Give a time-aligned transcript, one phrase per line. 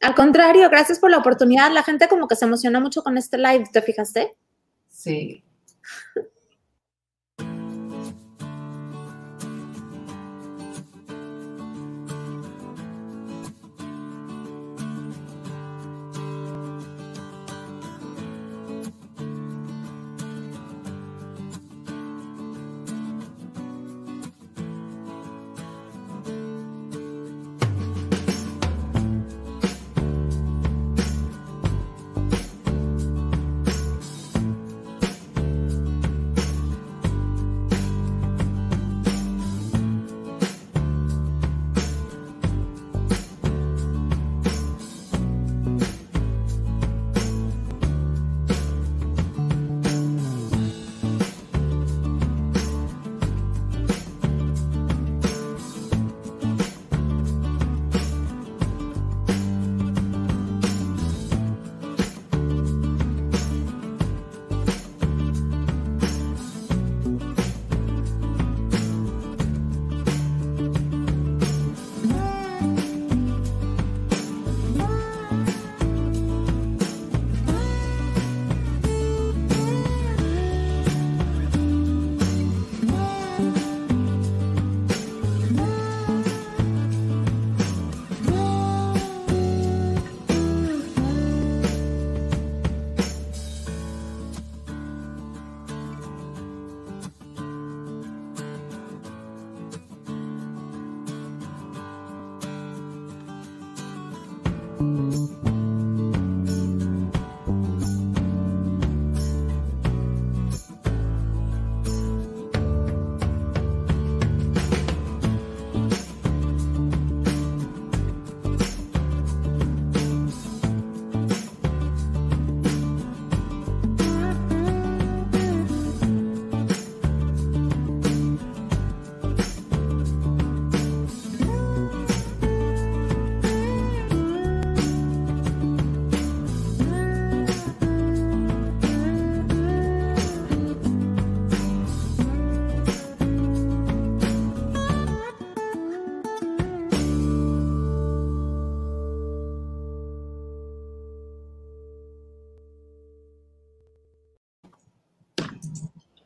[0.00, 1.70] Al contrario, gracias por la oportunidad.
[1.72, 4.34] La gente como que se emociona mucho con este live, ¿te fijaste?
[4.88, 5.44] Sí.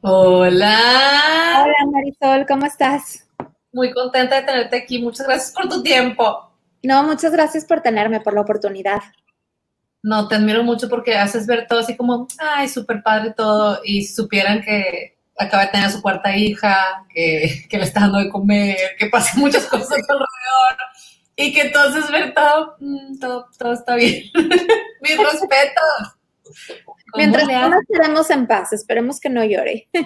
[0.06, 1.64] Hola.
[1.64, 3.26] Hola Marisol, ¿cómo estás?
[3.72, 4.98] Muy contenta de tenerte aquí.
[4.98, 6.52] Muchas gracias por tu tiempo.
[6.82, 9.00] No, muchas gracias por tenerme, por la oportunidad.
[10.02, 13.80] No, te admiro mucho porque haces ver todo así como, ay, súper padre todo.
[13.82, 18.18] Y supieran que acaba de tener a su cuarta hija, que, que le está dando
[18.18, 20.76] de comer, que pasan muchas cosas alrededor.
[21.34, 24.24] Y que entonces ver todo, mm, todo, todo está bien.
[25.00, 26.18] Mis respetos.
[27.16, 29.88] Mientras no quedemos en paz, esperemos que no llore.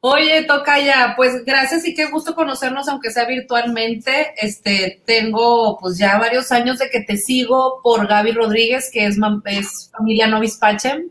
[0.00, 4.34] Oye, toca ya, pues gracias y qué gusto conocernos, aunque sea virtualmente.
[4.36, 9.16] Este, tengo pues ya varios años de que te sigo por Gaby Rodríguez, que es,
[9.46, 11.10] es familia Novis Pachem.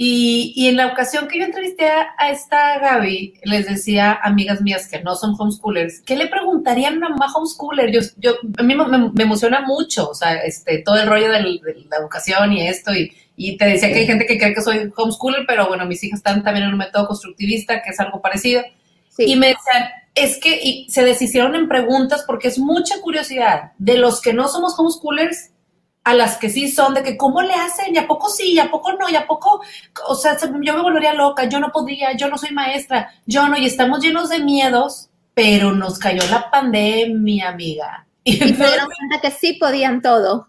[0.00, 5.02] Y, en la ocasión que yo entrevisté a, esta Gaby, les decía amigas mías que
[5.02, 7.90] no son homeschoolers, ¿qué le preguntarían a una mamá homeschooler?
[7.90, 11.96] Yo, yo, a mí me, emociona mucho, o sea, este, todo el rollo de la
[11.98, 15.44] educación y esto, y, y, te decía que hay gente que cree que soy homeschooler,
[15.48, 18.62] pero bueno, mis hijas están también en un método constructivista, que es algo parecido.
[19.18, 23.98] Y me decían, es que y se deshicieron en preguntas porque es mucha curiosidad de
[23.98, 25.50] los que no somos homeschoolers
[26.08, 28.58] a las que sí son, de que cómo le hacen, y a poco sí, y
[28.58, 29.60] a poco no, y a poco,
[30.06, 33.58] o sea, yo me volvería loca, yo no podría, yo no soy maestra, yo no,
[33.58, 38.06] y estamos llenos de miedos, pero nos cayó la pandemia, amiga.
[38.24, 40.48] Y, se dieron cuenta que sí podían todo.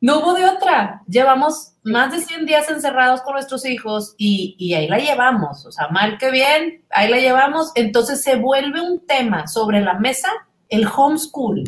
[0.00, 1.02] No hubo de otra.
[1.06, 5.66] Llevamos más de 100 días encerrados con nuestros hijos y, y, ahí la llevamos.
[5.66, 7.72] O sea, mal que bien, ahí la llevamos.
[7.74, 10.28] Entonces se vuelve un tema sobre la mesa
[10.68, 11.64] el homeschool.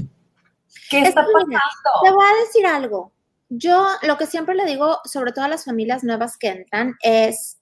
[0.90, 1.58] ¿Qué está pasando?
[2.02, 3.12] te voy a decir algo.
[3.48, 7.58] Yo lo que siempre le digo, sobre todo a las familias nuevas que entran, es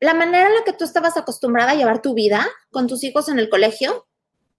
[0.00, 3.28] la manera en la que tú estabas acostumbrada a llevar tu vida con tus hijos
[3.28, 4.06] en el colegio.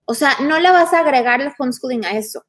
[0.05, 2.45] O sea, no le vas a agregar el homeschooling a eso.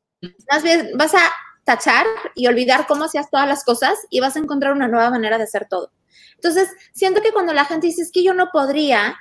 [0.50, 1.30] Más bien vas a
[1.64, 5.38] tachar y olvidar cómo hacías todas las cosas y vas a encontrar una nueva manera
[5.38, 5.90] de hacer todo.
[6.34, 9.16] Entonces, siento que cuando la gente dice, es que yo no podría,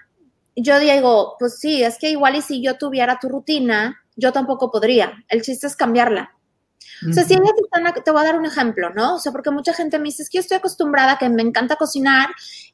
[0.56, 4.72] yo digo, pues sí, es que igual y si yo tuviera tu rutina, yo tampoco
[4.72, 5.24] podría.
[5.30, 6.32] El chiste es cambiarla.
[7.10, 9.16] O sea, si ellas están, te voy a dar un ejemplo, ¿no?
[9.16, 11.76] O sea, porque mucha gente me dice, es que yo estoy acostumbrada, que me encanta
[11.76, 12.30] cocinar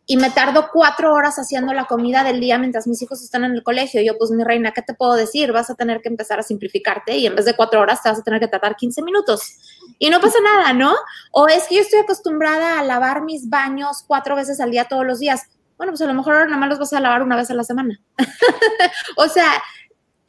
[0.06, 3.54] y me tardo cuatro horas haciendo la comida del día mientras mis hijos están en
[3.54, 4.02] el colegio.
[4.02, 5.54] Y yo, pues, mi reina, ¿qué te puedo decir?
[5.54, 8.20] Vas a tener que empezar a simplificarte y en vez de cuatro horas te vas
[8.20, 9.60] a tener que tardar 15 minutos.
[9.98, 10.94] Y no pasa nada, ¿no?
[11.32, 15.06] O es que yo estoy acostumbrada a lavar mis baños cuatro veces al día todos
[15.06, 15.44] los días.
[15.78, 17.54] Bueno, pues a lo mejor ahora nada más los vas a lavar una vez a
[17.54, 18.02] la semana.
[19.16, 19.62] o sea,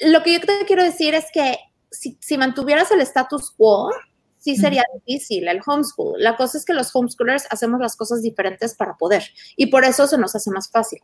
[0.01, 1.59] lo que yo te quiero decir es que
[1.91, 3.91] si, mantuvieras el status quo,
[4.39, 6.23] sí sería difícil el homeschool.
[6.23, 9.25] La cosa es que los homeschoolers hacemos las cosas diferentes para poder
[9.57, 11.01] y por eso se nos hace más fácil.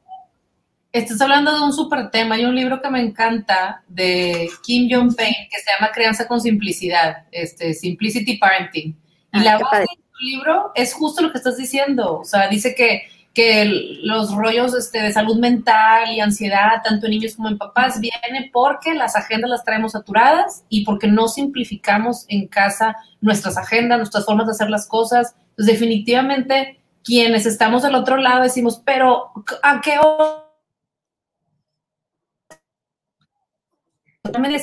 [0.93, 2.37] Estás hablando de un súper tema.
[2.37, 7.25] Hay un libro que me encanta de Kim Jong-un que se llama Crianza con Simplicidad,
[7.33, 8.97] este, Simplicity Parenting.
[9.33, 12.21] Y ah, la base del libro es justo lo que estás diciendo.
[12.21, 17.11] O sea, dice que que los rollos este, de salud mental y ansiedad, tanto en
[17.11, 22.27] niños como en papás, viene porque las agendas las traemos saturadas y porque no simplificamos
[22.29, 25.35] en casa nuestras agendas, nuestras formas de hacer las cosas.
[25.51, 29.33] Entonces, definitivamente, quienes estamos del otro lado decimos, pero
[29.65, 30.45] ¿a qué hora?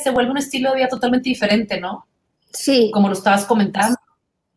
[0.01, 2.07] Se vuelve un estilo de vida totalmente diferente, ¿no?
[2.51, 2.89] Sí.
[2.93, 3.97] Como lo estabas comentando.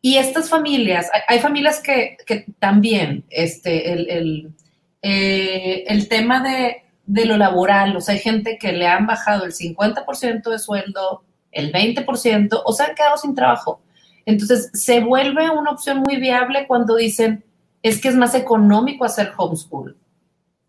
[0.05, 2.15] Y estas familias, hay, familias que,
[2.59, 4.53] también, este, el,
[5.01, 9.45] eh, el, tema de, de, lo laboral, o sea, hay gente que le han bajado
[9.45, 13.81] el 50% de sueldo, el 20%, o se han quedado sin trabajo.
[14.27, 17.43] Entonces, se vuelve una opción muy viable cuando dicen,
[17.81, 19.97] es que es más económico hacer homeschool.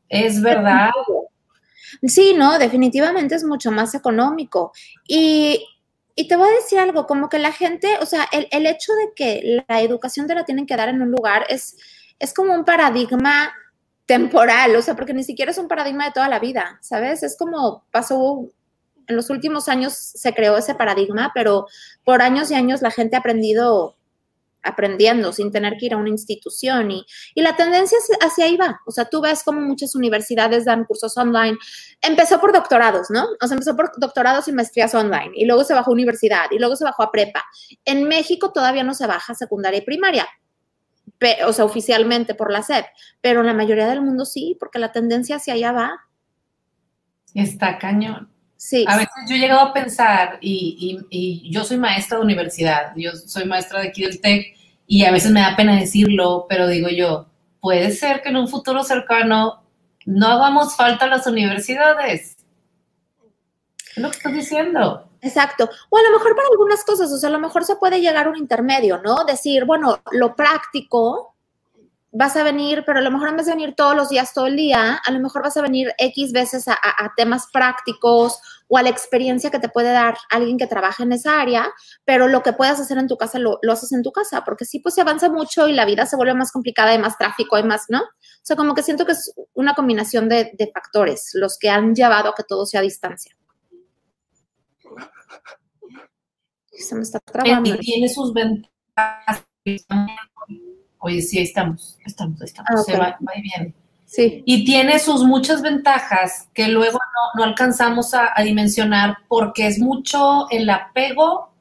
[0.09, 0.93] ¿Es verdad?
[2.05, 4.73] Sí, no, definitivamente es mucho más económico.
[5.07, 5.63] Y
[6.17, 8.93] y te voy a decir algo, como que la gente, o sea, el, el, hecho
[8.95, 11.77] de que la educación te la tienen que dar en un lugar es,
[12.19, 13.53] es como un paradigma
[14.07, 17.23] temporal, o sea, porque ni siquiera es un paradigma de toda la vida, ¿sabes?
[17.23, 18.49] Es como pasó,
[19.07, 21.67] en los últimos años se creó ese paradigma, pero
[22.03, 23.97] por años y años la gente ha aprendido
[24.67, 28.81] aprendiendo sin tener que ir a una institución y, y la tendencia hacia ahí va.
[28.87, 31.57] O sea, tú ves como muchas universidades dan cursos online.
[32.03, 33.27] Empezó por doctorados, ¿no?
[33.41, 36.59] O sea, empezó por doctorados y maestrías online y luego se bajó a universidad y
[36.59, 37.45] luego se bajó a prepa.
[37.85, 40.27] En México todavía no se baja secundaria y primaria,
[41.47, 42.85] o sea, oficialmente por la SEP,
[43.21, 46.01] pero en la mayoría del mundo sí, porque la tendencia hacia allá va.
[47.35, 48.31] Está cañón.
[48.57, 48.85] Sí.
[48.89, 53.13] A veces yo he llegado a pensar, y, y, yo soy maestra de universidad, yo
[53.13, 54.56] soy maestra de aquí del TEC,
[54.87, 57.27] y a veces me da pena decirlo, pero digo yo,
[57.61, 59.63] puede ser que en un futuro cercano
[60.05, 62.37] no hagamos falta las universidades.
[63.97, 65.09] Es lo que estás diciendo.
[65.21, 65.69] Exacto.
[65.91, 68.27] O a lo mejor para algunas cosas, o sea, a lo mejor se puede llegar
[68.27, 69.25] a un intermedio, ¿no?
[69.25, 71.36] Decir, bueno, lo práctico,
[72.17, 74.47] vas a venir, pero a lo mejor en vez de venir todos los días, todo
[74.47, 76.77] el día, a lo mejor vas a venir X veces a,
[77.15, 81.39] temas prácticos o a la experiencia que te puede dar alguien que trabaja en esa
[81.41, 81.71] área,
[82.07, 84.81] pero lo que puedas hacer en tu casa lo, haces en tu casa, porque sí,
[84.81, 87.65] pues se avanza mucho y la vida se vuelve más complicada, hay más tráfico, hay
[87.65, 88.01] más, ¿no?
[88.01, 92.31] O sea, como que siento que es una combinación de, factores los que han llevado
[92.31, 93.37] a que todo sea a distancia.
[96.73, 97.77] Se me está trabando.
[97.79, 99.45] Tiene sus ventajas
[100.99, 103.75] Oye, sí, ahí estamos, estamos, estamos, ah, se va, va, y viene.
[104.05, 104.43] Sí.
[104.47, 106.99] Y tiene sus muchas ventajas que luego
[107.35, 111.53] no, alcanzamos a, dimensionar porque es mucho el apego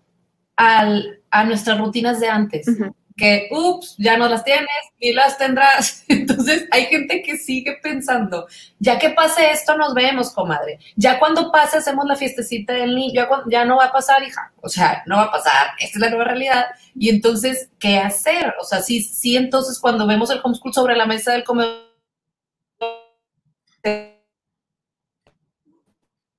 [0.55, 2.67] al, a nuestras rutinas de antes
[3.15, 4.67] que, ups, ya no las tienes
[4.99, 6.03] y las tendrás.
[6.09, 8.47] Entonces hay gente que sigue pensando,
[8.79, 10.79] ya que pase esto, nos vemos, comadre.
[10.95, 14.51] Ya cuando pase, hacemos la fiestecita del niño, ya, ya no va a pasar, hija.
[14.61, 16.65] O sea, no va a pasar, esta es la nueva realidad.
[16.93, 18.53] Y entonces, ¿qué hacer?
[18.59, 21.85] O sea, sí, sí, entonces cuando vemos el homeschool sobre la mesa del comedor,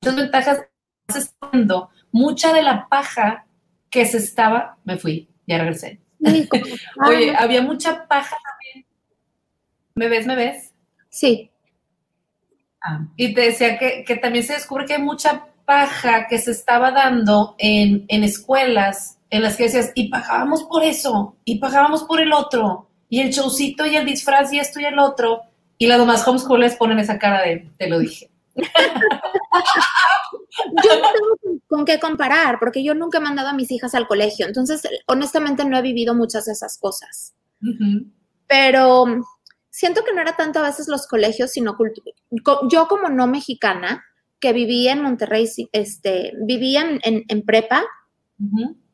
[0.03, 0.67] muchas ventajas,
[2.13, 3.47] mucha de la paja
[3.91, 6.06] que se estaba, me fui, ya regresé
[7.07, 8.87] Oye, había mucha paja también.
[9.95, 10.73] ¿Me ves, me ves?
[11.09, 11.51] Sí.
[12.83, 16.93] Ah, y te decía que, también se descubre que hay mucha paja que se estaba
[16.93, 22.33] dando en, escuelas en las que decías, y pagábamos por eso, y pagábamos por el
[22.33, 25.43] otro, y el showcito y el disfraz y esto y el otro,
[25.79, 28.31] y las demás homeschoolers ponen esa cara de, te lo dije.
[30.85, 34.07] Yo no tengo con qué comparar, porque yo nunca he mandado a mis hijas al
[34.07, 37.35] colegio, entonces honestamente no he vivido muchas de esas cosas.
[38.47, 39.05] Pero
[39.71, 41.77] siento que no era tanto a veces los colegios, sino
[42.71, 44.05] yo como no mexicana,
[44.41, 47.85] que vivía en Monterrey, este, vivía en, prepa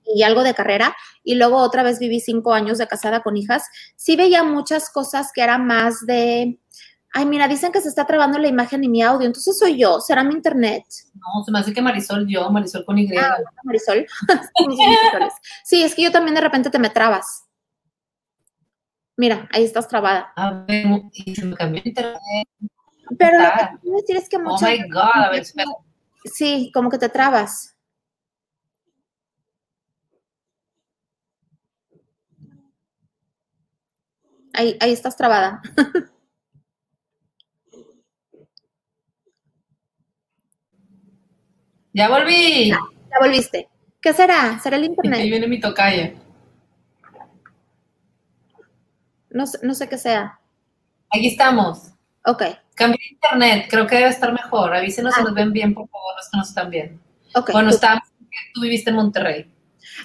[0.05, 3.65] y algo de carrera, y luego otra vez viví cinco años de casada con hijas,
[3.97, 6.59] sí veía muchas cosas que eran más de
[7.15, 10.01] Ay, mira, dicen que se está trabando la imagen y mi audio, entonces soy yo,
[10.01, 10.85] será mi internet.
[11.15, 13.07] No, se me hace que Marisol yo, Marisol con Y.
[13.19, 14.07] Ah, Marisol.
[15.65, 17.45] sí, es que yo también de repente te me trabas.
[19.19, 20.33] Mira, ahí estás trabada.
[20.37, 22.49] A ver, y se me cambió internet.
[23.19, 25.71] Pero lo que quiero decir es que Oh muchas my God, a ver, espera.
[26.25, 27.77] Sí, como que te trabas.
[34.55, 35.61] Ahí, ahí estás trabada.
[41.93, 42.71] Ya volví.
[42.71, 42.79] Ya
[43.21, 43.69] volviste.
[44.01, 44.59] ¿Qué será?
[44.61, 45.23] ¿Será el Y ahí internet?
[45.23, 46.15] viene mi tocaya.
[49.31, 50.39] No, sé- no sé qué sea.
[51.11, 51.89] Aquí estamos.
[52.25, 52.43] Ok,
[52.75, 54.75] Cambié de internet, creo que debe estar mejor.
[54.75, 55.25] Avísenos si Ah.
[55.25, 57.01] nos ven bien, por favor, los que nos están bien.
[57.35, 57.51] ok.
[57.53, 58.09] Bueno, tú- estábamos,
[58.55, 59.53] tú viviste en Monterrey.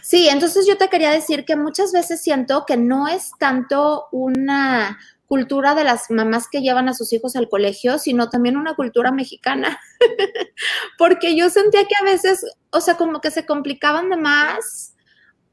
[0.01, 4.98] Sí, entonces yo te quería decir que muchas veces siento que no es tanto una
[5.27, 9.12] cultura de las mamás que llevan a sus hijos al colegio, sino también una cultura
[9.12, 9.79] mexicana.
[10.98, 14.93] Porque yo sentía que a veces, o sea, como que se complicaban de más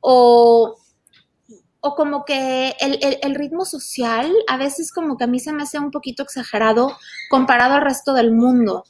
[0.00, 0.76] o,
[1.80, 5.52] o como que el, el- el ritmo social a veces como que a mí se
[5.52, 6.96] me hace un poquito exagerado
[7.30, 8.84] comparado al resto del mundo.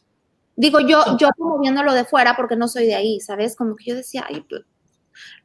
[0.57, 3.57] Digo, yo, yo como viéndolo de fuera porque no soy de ahí, ¿sabes?
[3.57, 4.63] Como que yo decía, ay, pues,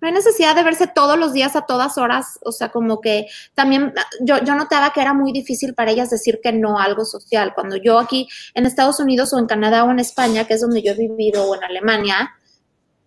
[0.02, 3.28] no hay necesidad de verse todos los días a todas horas, o sea, como que
[3.54, 7.54] también yo, yo notaba que era muy difícil para ellas decir que no algo social.
[7.54, 10.82] Cuando yo aquí en Estados Unidos o en Canadá o en España, que es donde
[10.82, 12.36] yo he vivido, o en Alemania,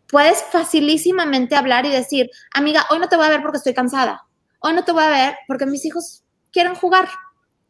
[0.08, 4.26] puedes facilísimamente hablar y decir, amiga, hoy no te voy a ver porque estoy cansada,
[4.60, 7.08] hoy no te voy a ver porque mis hijos quieren jugar.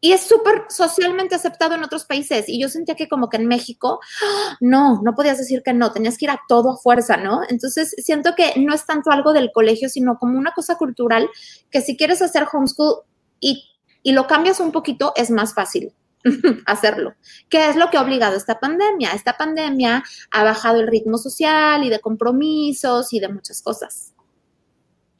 [0.04, 2.48] Y es súper socialmente aceptado en otros países.
[2.48, 4.00] Y yo sentía que como que en México,
[4.60, 7.42] no, no podías decir que no, tenías que ir a todo a fuerza, ¿no?
[7.48, 11.30] Entonces siento que no es tanto algo del colegio, sino como una cosa cultural
[11.70, 13.02] que si quieres hacer homeschool
[13.38, 13.64] y,
[14.02, 15.92] y lo cambias un poquito, es más fácil
[16.66, 17.14] hacerlo.
[17.48, 19.12] ¿Qué es lo que ha obligado esta pandemia?
[19.12, 24.11] Esta pandemia ha bajado el ritmo social y de compromisos y de muchas cosas.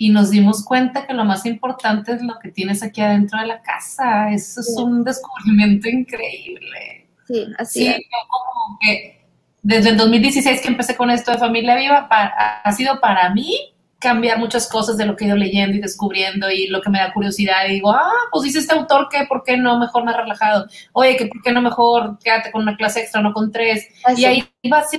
[0.05, 3.47] Y nos dimos cuenta que lo más importante es lo que tienes aquí adentro de
[3.47, 4.33] la casa.
[4.33, 7.07] Eso es un descubrimiento increíble.
[7.29, 7.97] Sí, así Sí, es.
[7.99, 9.21] yo como que
[9.63, 13.55] desde el 2016 que empecé con esto de Familia Viva, pa- ha sido para mí
[14.01, 16.99] cambiar muchas cosas de lo que he ido leyendo y descubriendo y lo que me
[16.99, 17.67] da curiosidad.
[17.69, 20.67] Y digo, ah, pues dice este autor que por qué no mejor más relajado.
[20.93, 23.87] Oye, que por qué no mejor quédate con una clase extra, no con tres.
[24.17, 24.91] Y ahí vas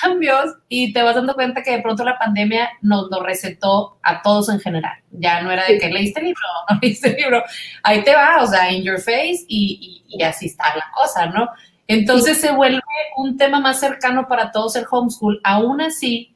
[0.00, 4.22] cambios y te vas dando cuenta que de pronto la pandemia nos lo recetó a
[4.22, 4.98] todos en general.
[5.12, 7.42] Ya no era de que leíste el libro, no leíste el libro.
[7.82, 11.26] Ahí te va, o sea, in your face y, y- y así está la cosa,
[11.26, 11.48] ¿no?
[11.86, 12.80] Entonces se vuelve
[13.16, 15.40] un tema más cercano para todos el homeschool.
[15.44, 16.34] Aún así,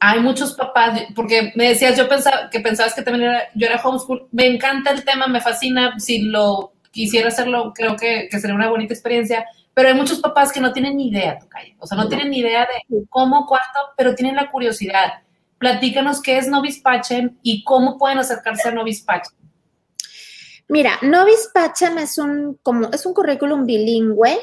[0.00, 3.80] hay muchos papás, porque me decías, yo pensaba que pensabas que también era, yo era
[3.82, 4.28] homeschool.
[4.32, 5.98] Me encanta el tema, me fascina.
[5.98, 9.44] Si lo quisiera hacerlo, creo que, que sería una bonita experiencia.
[9.80, 11.38] Pero hay muchos papás que no tienen ni idea.
[11.78, 15.22] O sea, no tienen ni idea de cómo, cuánto, pero tienen la curiosidad.
[15.56, 19.34] Platícanos qué es Novis Pacem y cómo pueden acercarse a Novis Pacem.
[20.68, 24.38] Mira, Novis Pacem es un, como, es un currículum bilingüe,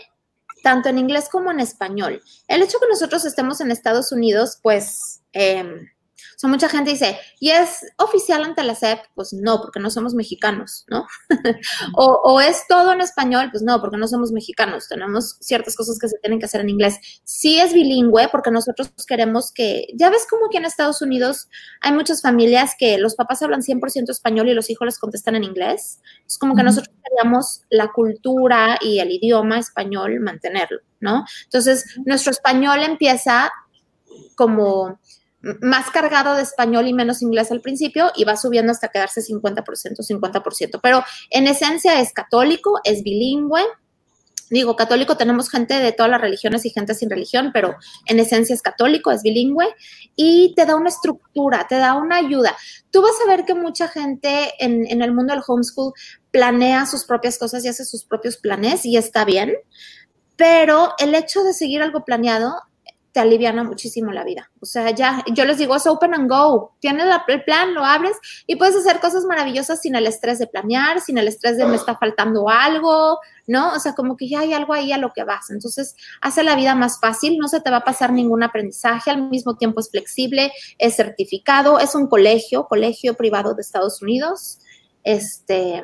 [0.63, 2.19] tanto en inglés como en español.
[2.47, 5.87] El hecho que nosotros estemos en Estados Unidos, pues, eh,
[6.35, 8.99] o sea, mucha gente dice, ¿y es oficial ante la SEP?
[9.15, 11.07] Pues no, porque no somos mexicanos, ¿no?
[11.95, 13.49] o, o es todo en español?
[13.51, 14.87] Pues no, porque no somos mexicanos.
[14.87, 16.97] Tenemos ciertas cosas que se tienen que hacer en inglés.
[17.23, 21.47] Sí es bilingüe porque nosotros queremos que, ya ves como aquí en Estados Unidos
[21.81, 25.43] hay muchas familias que los papás hablan 100% español y los hijos les contestan en
[25.43, 26.01] inglés.
[26.25, 31.25] Es como que nosotros queríamos la cultura y el idioma español mantenerlo, ¿no?
[31.45, 33.51] Entonces, nuestro español empieza
[34.35, 34.99] como
[35.41, 39.63] más cargado de español y menos inglés al principio y va subiendo hasta quedarse 50%,
[39.63, 40.79] 50%.
[40.81, 43.61] Pero en esencia es católico, es bilingüe.
[44.49, 47.75] Digo, católico tenemos gente de todas las religiones y gente sin religión, pero
[48.05, 49.67] en esencia es católico, es bilingüe
[50.15, 52.55] y te da una estructura, te da una ayuda.
[52.89, 55.91] Tú vas a ver que mucha gente en, en el mundo del homeschool
[56.31, 59.53] planea sus propias cosas y hace sus propios planes y está bien,
[60.37, 62.55] pero el hecho de seguir algo planeado
[63.11, 64.51] te aliviana muchísimo la vida.
[64.59, 66.75] O sea, ya, yo les digo, es open and go.
[66.79, 71.01] Tienes el plan, lo abres y puedes hacer cosas maravillosas sin el estrés de planear,
[71.01, 73.73] sin el estrés de me está faltando algo, ¿no?
[73.73, 75.49] O sea, como que ya hay algo ahí a lo que vas.
[75.49, 79.29] Entonces, hace la vida más fácil, no se te va a pasar ningún aprendizaje, al
[79.29, 84.59] mismo tiempo es flexible, es certificado, es un colegio, colegio privado de Estados Unidos,
[85.03, 85.83] este,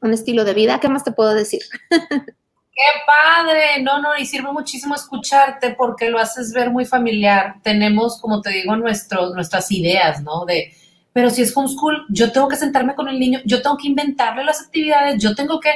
[0.00, 0.78] un estilo de vida.
[0.78, 1.62] ¿Qué más te puedo decir?
[2.74, 3.82] ¡Qué padre!
[3.82, 7.56] No, no, y sirve muchísimo escucharte porque lo haces ver muy familiar.
[7.62, 10.44] Tenemos, como te digo, nuestros, nuestras ideas, ¿no?
[10.44, 10.72] De,
[11.12, 14.44] pero si es homeschool, yo tengo que sentarme con el niño, yo tengo que inventarle
[14.44, 15.70] las actividades, yo tengo que...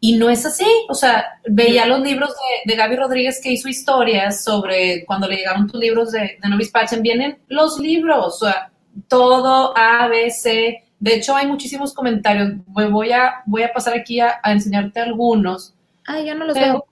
[0.00, 2.34] Y no es así, o sea, veía los libros
[2.66, 6.72] de, Gaby Rodríguez que hizo historias sobre cuando le llegaron tus libros de, de Novis
[6.72, 8.72] Pachen, vienen los libros, o sea,
[9.08, 10.84] todo A, B, C.
[10.98, 12.52] De hecho, hay muchísimos comentarios.
[12.66, 15.74] Voy a, voy a pasar aquí a, enseñarte algunos.
[16.12, 16.84] Ah, yo no los veo.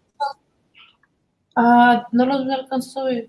[1.55, 3.29] Ah, no los alcanzo a ver.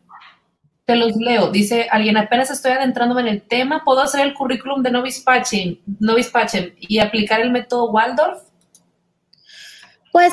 [0.86, 1.52] Te los leo.
[1.52, 6.76] Dice alguien, apenas estoy adentrándome en el tema, ¿puedo hacer el currículum de Novis Pachen
[6.80, 8.42] y aplicar el método Waldorf?
[10.14, 10.32] Pues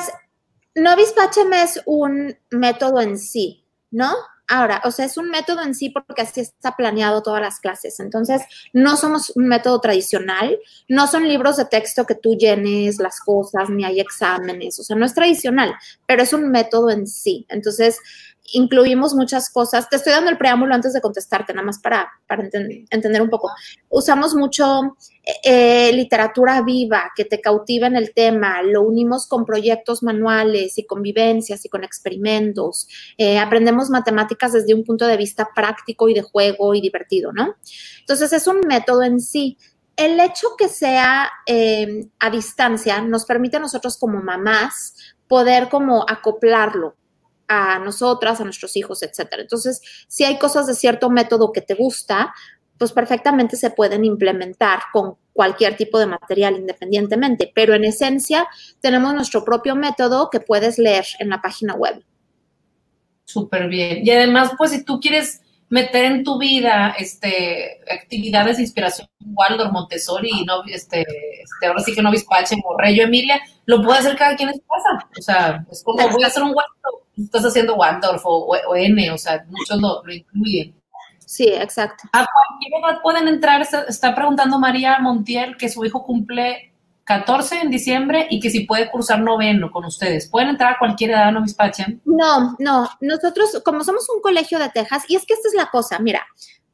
[0.75, 1.13] Novis
[1.53, 4.13] es un método en sí, ¿no?
[4.49, 7.99] Ahora, o sea, es un método en sí porque así está planeado todas las clases.
[7.99, 8.41] Entonces,
[8.73, 13.69] no somos un método tradicional, no son libros de texto que tú llenes las cosas,
[13.69, 15.75] ni hay exámenes, o sea, no es tradicional,
[16.07, 17.45] pero es un método en sí.
[17.49, 17.99] Entonces,
[18.53, 19.89] incluimos muchas cosas.
[19.89, 22.43] Te estoy dando el preámbulo antes de contestarte, nada más para, para
[22.89, 23.51] entender un poco.
[23.89, 24.95] Usamos mucho
[25.43, 30.85] eh, literatura viva que te cautiva en el tema, lo unimos con proyectos manuales y
[30.85, 32.87] convivencias y con experimentos.
[33.17, 37.55] Eh, aprendemos matemáticas desde un punto de vista práctico y de juego y divertido, ¿no?
[37.99, 39.57] Entonces es un método en sí.
[39.95, 44.95] El hecho que sea eh, a distancia nos permite a nosotros como mamás
[45.27, 46.95] poder como acoplarlo
[47.49, 49.41] a nosotras, a nuestros hijos, etcétera.
[49.41, 52.33] Entonces, si hay cosas de cierto método que te gusta,
[52.77, 58.47] pues perfectamente se pueden implementar con cualquier tipo de material independientemente, pero en esencia
[58.79, 62.03] tenemos nuestro propio método que puedes leer en la página web.
[63.25, 64.05] Súper bien.
[64.05, 69.71] Y además, pues si tú quieres meter en tu vida este actividades de inspiración Waldorf,
[69.71, 74.35] Montessori, no, este, este, ahora sí que no Vispache, Morrello, Emilia, lo puede hacer cada
[74.35, 75.09] quien en su casa.
[75.17, 79.17] O sea, es como voy a hacer un Waldorf, estás haciendo Waldorf o, N, o
[79.17, 80.75] sea, muchos lo, incluyen.
[81.19, 82.09] Sí, exacto.
[82.11, 83.61] ¿A cualquier edad pueden entrar?
[83.61, 86.68] Está, preguntando María Montiel que su hijo cumple
[87.09, 90.29] 14 en diciembre y que si puede cursar noveno con ustedes.
[90.29, 91.99] ¿Pueden entrar a cualquier edad, no Vispachen?
[92.05, 92.87] No, no.
[93.01, 96.23] Nosotros, como somos un colegio de Texas, y es que esta es la cosa, mira,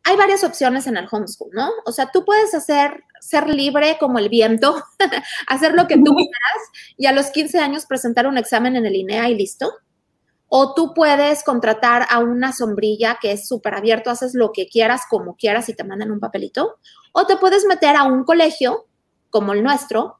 [0.03, 1.69] hay varias opciones en el homeschool, ¿no?
[1.85, 4.75] O sea, tú puedes hacer, ser libre como el viento,
[5.47, 8.93] hacer lo que tú quieras y a los 15 años presentar un examen en el
[8.93, 9.71] INEA y listo.
[10.49, 15.03] O tú puedes contratar a una sombrilla que es súper abierto, haces lo que quieras,
[15.09, 16.75] como quieras y te mandan un papelito.
[17.13, 18.85] O te puedes meter a un colegio
[19.29, 20.19] como el nuestro,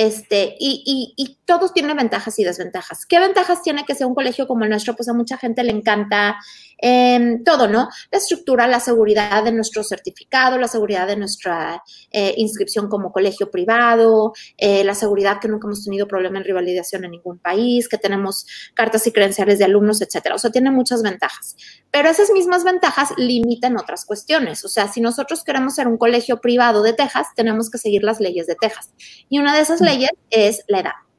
[0.00, 3.04] este, y, y, todos tienen ventajas y desventajas.
[3.04, 4.96] ¿Qué ventajas tiene que sea un colegio como el nuestro?
[4.96, 6.38] Pues a mucha gente le encanta
[6.80, 7.88] em, todo, ¿no?
[8.10, 13.50] La estructura, la seguridad de nuestro certificado, la seguridad de nuestra eh, inscripción como colegio
[13.50, 17.98] privado, eh, la seguridad que nunca hemos tenido problema en rivalización en ningún país, que
[17.98, 20.34] tenemos cartas y credenciales de alumnos, etcétera.
[20.34, 21.56] O sea, tiene muchas ventajas.
[21.90, 24.64] Pero esas mismas ventajas limitan otras cuestiones.
[24.64, 28.20] O sea, si nosotros queremos ser un colegio privado de Texas, tenemos que seguir las
[28.20, 28.90] leyes de Texas.
[29.28, 31.09] Y una de esas leyes es la edad.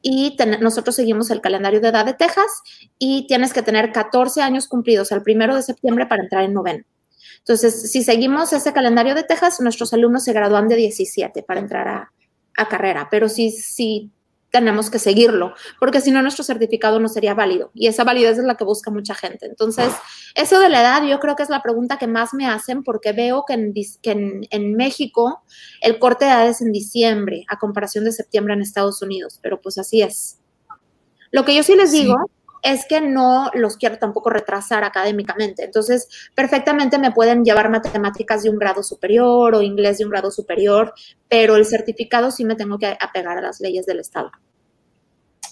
[0.00, 2.62] Y nosotros seguimos el calendario de edad de Texas
[2.98, 6.84] y tienes que tener 14 años cumplidos al primero de septiembre para entrar en noveno.
[7.38, 11.88] Entonces, si seguimos ese calendario de Texas, nuestros alumnos se gradúan de 17 para entrar
[11.88, 12.12] a,
[12.56, 13.08] a carrera.
[13.10, 14.10] Pero si, si
[14.50, 18.44] tenemos que seguirlo, porque si no nuestro certificado no sería válido y esa validez es
[18.44, 19.46] la que busca mucha gente.
[19.46, 19.92] Entonces,
[20.34, 23.12] eso de la edad yo creo que es la pregunta que más me hacen porque
[23.12, 23.72] veo que en,
[24.50, 25.42] en, México
[25.80, 29.60] el corte de edad es en diciembre a comparación de septiembre en Estados Unidos, pero
[29.60, 30.38] pues así es.
[31.30, 32.16] Lo que yo sí les digo
[32.62, 35.64] es que no los quiero tampoco retrasar académicamente.
[35.64, 40.30] Entonces, perfectamente me pueden llevar matemáticas de un grado superior o inglés de un grado
[40.30, 40.92] superior,
[41.28, 44.30] pero el certificado sí me tengo que apegar a las leyes del Estado.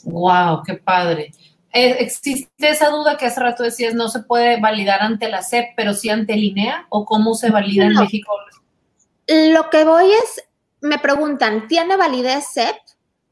[0.04, 1.32] Wow, qué padre.
[1.72, 5.70] Eh, ¿Existe esa duda que hace rato decías no se puede validar ante la SEP,
[5.76, 6.86] pero sí ante el INEA?
[6.88, 8.32] ¿O cómo se valida en México?
[9.26, 10.44] Lo que voy es,
[10.80, 12.76] me preguntan, ¿tiene validez SEP?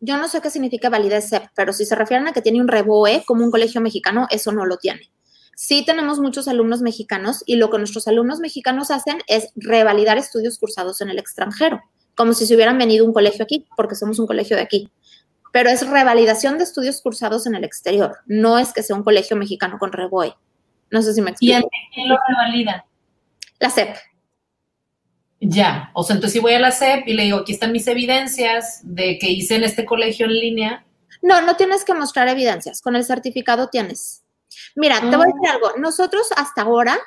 [0.00, 2.68] Yo no sé qué significa validez CEP, pero si se refieren a que tiene un
[2.68, 5.10] REBOE como un colegio mexicano, eso no lo tiene.
[5.56, 10.58] Sí tenemos muchos alumnos mexicanos y lo que nuestros alumnos mexicanos hacen es revalidar estudios
[10.58, 11.80] cursados en el extranjero,
[12.16, 14.90] como si se hubieran venido a un colegio aquí, porque somos un colegio de aquí.
[15.52, 19.36] Pero es revalidación de estudios cursados en el exterior, no es que sea un colegio
[19.36, 20.34] mexicano con REBOE.
[20.90, 21.58] No sé si me explico.
[21.58, 22.84] ¿Y quién lo revalida?
[23.60, 23.96] La CEP.
[25.46, 27.86] Ya, o sea, entonces si voy a la SEP y le digo, aquí están mis
[27.86, 30.86] evidencias de que hice en este colegio en línea.
[31.20, 34.22] No, no tienes que mostrar evidencias, con el certificado tienes.
[34.74, 35.52] Mira, te voy a decir ah.
[35.52, 36.98] algo, nosotros hasta ahora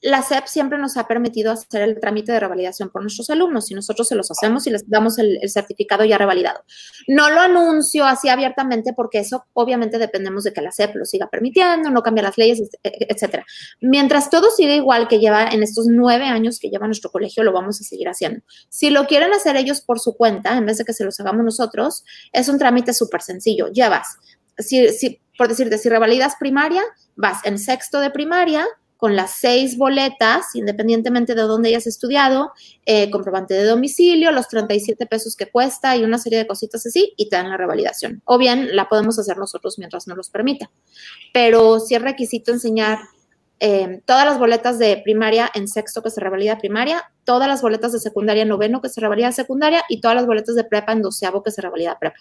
[0.00, 3.74] la SEP siempre nos ha permitido hacer el trámite de revalidación por nuestros alumnos y
[3.74, 6.62] nosotros se los hacemos y les damos el, certificado ya revalidado.
[7.08, 11.28] No lo anuncio así abiertamente porque eso obviamente dependemos de que la SEP lo siga
[11.28, 13.44] permitiendo, no cambie las leyes, etcétera.
[13.80, 17.52] Mientras todo siga igual que lleva en estos nueve años que lleva nuestro colegio, lo
[17.52, 18.40] vamos a seguir haciendo.
[18.68, 21.44] Si lo quieren hacer ellos por su cuenta, en vez de que se los hagamos
[21.44, 23.68] nosotros, es un trámite súper sencillo.
[23.68, 24.16] Llevas,
[24.58, 26.82] si, si, por decirte, si revalidas primaria,
[27.16, 28.64] vas en sexto de primaria,
[28.98, 32.50] con las seis boletas, independientemente de dónde hayas estudiado,
[32.84, 37.14] eh, comprobante de domicilio, los 37 pesos que cuesta y una serie de cositas así,
[37.16, 38.22] y te dan la revalidación.
[38.24, 40.68] O bien la podemos hacer nosotros mientras nos los permita.
[41.32, 42.98] Pero si es requisito enseñar
[43.60, 47.92] eh, todas las boletas de primaria en sexto que se revalida primaria, todas las boletas
[47.92, 51.02] de secundaria en noveno que se revalida secundaria y todas las boletas de prepa en
[51.02, 52.18] doceavo que se revalida prepa.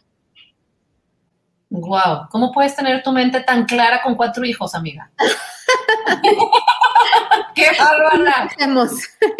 [1.69, 5.12] Wow, ¿cómo puedes tener tu mente tan clara con cuatro hijos, amiga?
[7.53, 8.49] ¡Qué bárbara!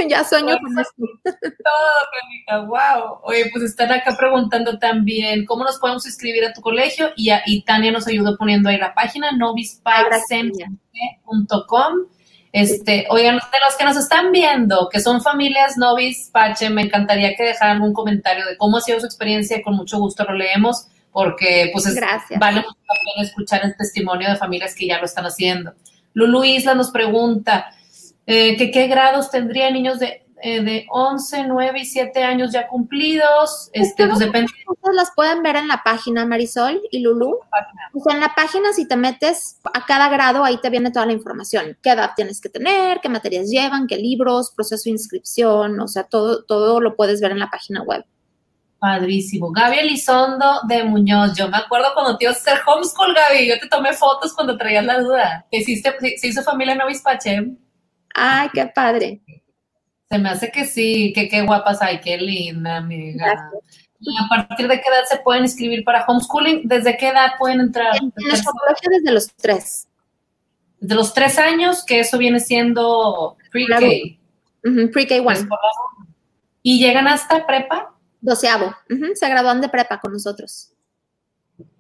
[0.10, 1.04] Ya sueño con esto.
[1.24, 3.20] Todo, wow.
[3.24, 7.63] Oye, pues están acá preguntando también cómo nos podemos inscribir a tu colegio y, y
[7.63, 11.94] Tania nos ayudó poniendo ahí la página novispacem.com.
[12.52, 17.36] Este, oigan, de los que nos están viendo, que son familias novis Pache, me encantaría
[17.36, 20.88] que dejaran un comentario de cómo ha sido su experiencia, con mucho gusto lo leemos
[21.17, 21.99] porque pues es,
[22.39, 25.73] vale mucho la pena escuchar el testimonio de familias que ya lo están haciendo.
[26.13, 27.71] Lulu Isla nos pregunta
[28.27, 32.67] eh, que qué grados tendrían niños de, eh, de 11, 9 y 7 años ya
[32.67, 33.71] cumplidos.
[33.73, 34.51] Este, pues depende.
[34.93, 37.39] Las pueden ver en la página Marisol y Lulu.
[37.95, 41.08] O sea, en la página si te metes a cada grado, ahí te viene toda
[41.08, 41.80] la información.
[41.82, 46.03] Qué edad tienes que tener, qué materias llevan, qué libros, proceso de inscripción, o sea,
[46.03, 48.06] todo, todo lo puedes ver en la página web.
[48.80, 49.52] Padrísimo.
[49.52, 51.36] Gaby Elizondo de Muñoz.
[51.36, 53.48] Yo me acuerdo cuando te ibas a hacer homeschool, Gaby.
[53.48, 55.46] Yo te tomé fotos cuando traías la duda.
[55.50, 57.54] ¿Te hiciste, se hizo familia en Novispache?
[58.13, 59.22] Ay, qué padre.
[60.10, 63.52] Se me hace que sí, que qué guapas hay, qué linda, amiga.
[64.00, 66.68] ¿Y a partir de qué edad se pueden inscribir para homeschooling?
[66.68, 67.96] ¿Desde qué edad pueden entrar?
[67.96, 69.88] En nuestro colegio desde los tres.
[70.80, 73.80] Desde los tres años, que eso viene siendo pre-K.
[74.94, 75.50] pre-K one.
[76.62, 77.97] ¿Y llegan hasta prepa?
[78.28, 78.76] Doceavo.
[79.16, 80.74] Se gradúan de prepa con nosotros.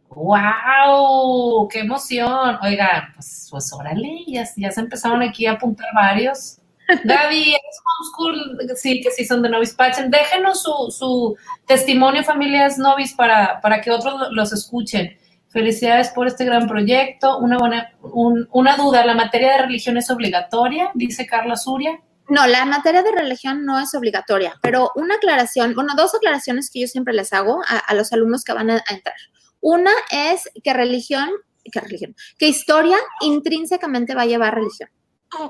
[0.07, 1.67] ¡Wow!
[1.67, 2.57] ¡Qué emoción!
[2.63, 6.59] Oigan, pues, pues órale, ya, se empezaron aquí a apuntar varios.
[7.03, 10.09] Gaby, es homeschool, sí, que sí son de Novis Pachen.
[10.09, 15.17] Déjenos su, su testimonio, familias Novis, para, para que otros los escuchen.
[15.49, 17.39] Felicidades por este gran proyecto.
[17.39, 20.91] Una, buena, una duda, ¿la materia de religión es obligatoria?
[20.93, 21.99] Dice Carla Suria.
[22.29, 26.81] No, la materia de religión no es obligatoria, pero una aclaración, bueno, dos aclaraciones que
[26.81, 29.15] yo siempre les hago a, los alumnos que van a, entrar.
[29.61, 31.29] Una es que religión,
[31.71, 34.89] que religión, que historia intrínsecamente va a llevar religión,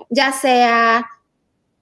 [0.10, 1.08] ya sea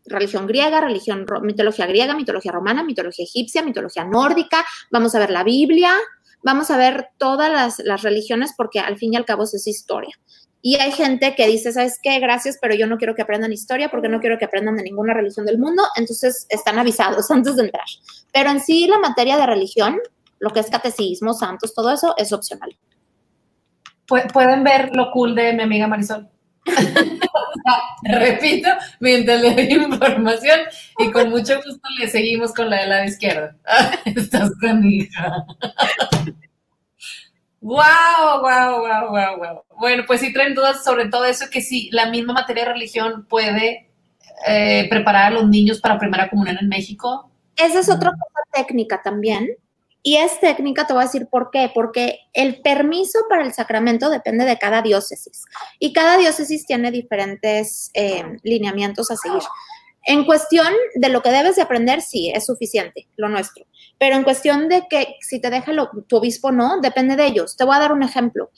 [0.05, 5.43] religión griega, religión, mitología griega, mitología romana, mitología egipcia, mitología nórdica, vamos a ver la
[5.43, 5.93] Biblia,
[6.41, 10.15] vamos a ver todas las, las religiones porque al fin y al cabo es historia.
[10.67, 12.17] Y hay gente que dice, ¿sabes qué?
[12.17, 15.13] Gracias, pero yo no quiero que aprendan historia porque no quiero que aprendan de ninguna
[15.13, 15.83] religión del mundo.
[15.95, 17.85] Entonces están avisados antes de entrar.
[18.33, 19.99] Pero en sí la materia de religión,
[20.39, 22.75] lo que es catecismo, santos, todo eso es opcional.
[24.07, 26.27] Pueden ver lo cool de mi amiga Marisol.
[28.03, 30.61] Repito, mientras le doy información
[30.97, 33.51] y con mucho gusto le seguimos con la del lado izquierdo.
[34.05, 34.49] Estás
[34.83, 35.45] hija.
[37.65, 39.63] Wow, wow, wow, wow, wow.
[39.79, 43.25] Bueno, pues sí traen dudas sobre todo eso, que si la misma materia de religión
[43.27, 43.89] puede
[44.45, 47.31] eh, preparar a los niños para primera comunión en México.
[47.55, 49.49] Esa es otra cosa técnica también.
[50.03, 51.71] Y es técnica, te voy a decir por qué.
[51.73, 55.45] Porque el permiso para el sacramento depende de cada diócesis.
[55.79, 59.41] Y cada diócesis tiene diferentes eh, lineamientos a seguir.
[60.05, 63.65] En cuestión de lo que debes de aprender, sí, es suficiente, lo nuestro.
[63.97, 65.71] Pero en cuestión de que si te deja
[66.07, 67.57] tu obispo no, depende de ellos.
[67.57, 68.51] Te voy a dar un ejemplo.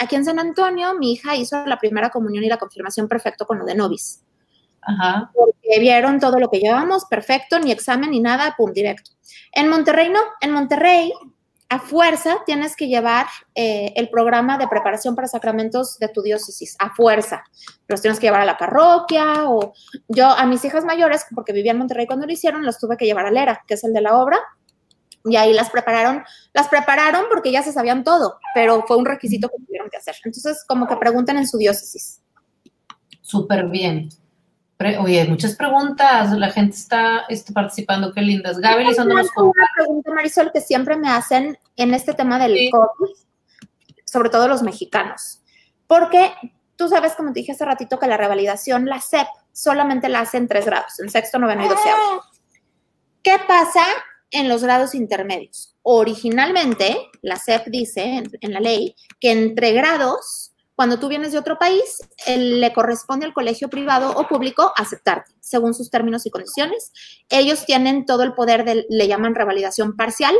[0.00, 3.58] aquí en San Antonio, mi hija hizo la primera comunión y la confirmación perfecto con
[3.58, 4.22] lo de novis.
[4.82, 5.30] Ajá.
[5.34, 9.10] Porque vieron todo lo que llevamos, perfecto, ni examen ni nada, pum, directo.
[9.52, 11.12] En Monterrey no, en Monterrey
[11.70, 16.74] a fuerza tienes que llevar eh, el programa de preparación para sacramentos de tu diócesis,
[16.80, 17.44] a fuerza.
[17.86, 19.72] Los tienes que llevar a la parroquia o
[20.08, 23.04] yo a mis hijas mayores, porque vivía en Monterrey cuando lo hicieron, los tuve que
[23.04, 24.38] llevar a Lera, que es el de la obra,
[25.24, 29.48] y ahí las prepararon, las prepararon porque ya se sabían todo, pero fue un requisito
[29.48, 30.16] que tuvieron que hacer.
[30.24, 32.20] Entonces, como que pregunten en su diócesis.
[33.20, 34.08] Súper bien.
[35.00, 38.58] Oye, muchas preguntas, la gente está, está participando, qué lindas.
[38.58, 39.22] Gaby les Una
[39.76, 43.14] pregunta, Marisol, que siempre me hacen en este tema del COVID,
[44.06, 45.42] sobre todo los mexicanos.
[45.86, 46.32] Porque
[46.76, 50.38] tú sabes, como te dije hace ratito, que la revalidación, la SEP, solamente la hace
[50.38, 52.22] en tres grados, en sexto, noveno y doceavo.
[53.22, 53.84] ¿Qué pasa
[54.30, 55.76] en los grados intermedios?
[55.82, 60.49] Originalmente, la SEP dice en, la ley que entre grados,
[60.80, 65.74] cuando tú vienes de otro país, le corresponde al colegio privado o público aceptarte, según
[65.74, 66.90] sus términos y condiciones.
[67.28, 70.34] Ellos tienen todo el poder de, le llaman revalidación parcial,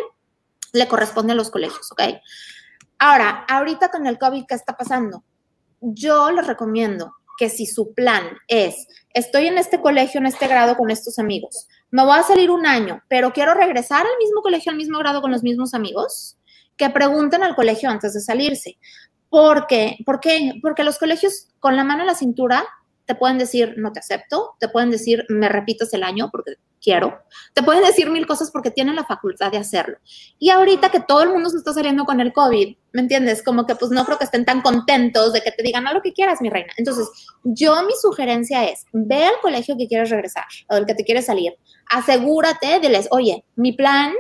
[0.73, 2.23] le corresponde a los colegios, ¿ok?
[2.99, 5.25] Ahora, ahorita con el COVID, ¿qué está pasando?
[5.83, 10.75] Yo les recomiendo que si su plan es, estoy en este colegio, en este grado
[10.75, 14.73] con estos amigos, me voy a salir un año, pero quiero regresar al mismo colegio,
[14.73, 16.39] al mismo grado con los mismos amigos,
[16.79, 18.79] que pregunten al colegio antes de salirse.
[19.31, 19.97] ¿Por qué?
[20.05, 20.55] ¿Por qué?
[20.61, 22.67] Porque los colegios con la mano en la cintura
[23.07, 27.23] te pueden decir, no te acepto, te pueden decir, me repites el año, porque quiero.
[27.55, 29.99] Te pueden decir mil cosas porque tienen la facultad de hacerlo.
[30.39, 33.43] Y ahorita que todo el mundo se está saliendo con el COVID, ¿me entiendes?
[33.43, 36.03] Como que pues no creo que estén tan contentos de que te digan a lo
[36.03, 36.73] que quieras, mi reina.
[36.77, 37.09] Entonces,
[37.45, 41.27] yo mi sugerencia es, ve al colegio que quieres regresar o del que te quieres
[41.27, 41.55] salir.
[41.91, 44.13] Asegúrate de les, oye, mi plan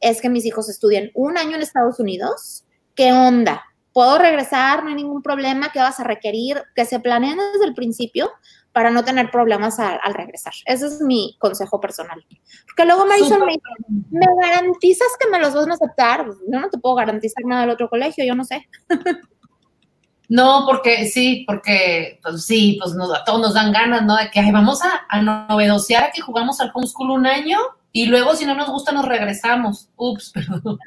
[0.00, 2.64] es que mis hijos estudien un año en Estados Unidos.
[2.94, 3.64] ¿Qué onda?
[3.96, 4.82] ¿Puedo regresar?
[4.82, 5.70] No hay ningún problema.
[5.72, 6.62] ¿Qué vas a requerir?
[6.74, 8.30] Que se planeen desde el principio
[8.70, 10.52] para no tener problemas al, regresar.
[10.66, 12.22] Ese es mi consejo personal.
[12.66, 13.62] Porque luego Marisol me dice,
[14.10, 16.26] ¿me garantizas que me los van a aceptar?
[16.26, 18.68] Pues, yo no te puedo garantizar nada del otro colegio, yo no sé.
[20.28, 24.16] No, porque sí, porque pues sí, pues a todos nos dan ganas, ¿no?
[24.16, 27.56] De que vamos a, a novedosear a que jugamos al homeschool un año
[27.92, 29.88] y luego si no nos gusta nos regresamos.
[29.94, 30.80] Ups, perdón.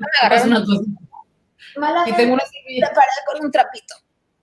[1.77, 2.93] Mala y tengo una servilleta.
[3.25, 3.95] con un trapito.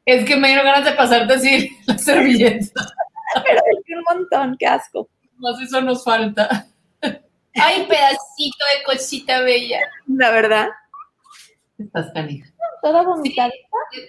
[0.04, 2.86] Es que me dieron ganas de pasarte así la servilleta.
[3.44, 5.08] pero es un montón, qué asco.
[5.36, 6.66] Más eso nos falta.
[7.02, 9.80] Ay, pedacito de cosita bella.
[10.06, 10.68] La verdad.
[11.78, 12.50] Estás canija.
[12.82, 13.56] Toda vomitadita.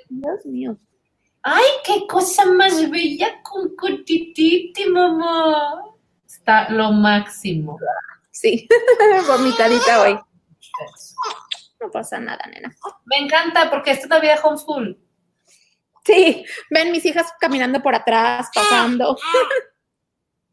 [0.09, 0.77] Dios mío.
[1.41, 5.81] Ay, qué cosa más bella con cotititi, mamá.
[6.25, 7.79] Está lo máximo.
[8.31, 8.67] Sí,
[9.27, 10.19] vomitadita hoy.
[11.79, 12.73] No pasa nada, nena.
[13.05, 14.99] Me encanta porque es todavía homeschool.
[16.03, 19.17] Sí, ven mis hijas caminando por atrás, pasando.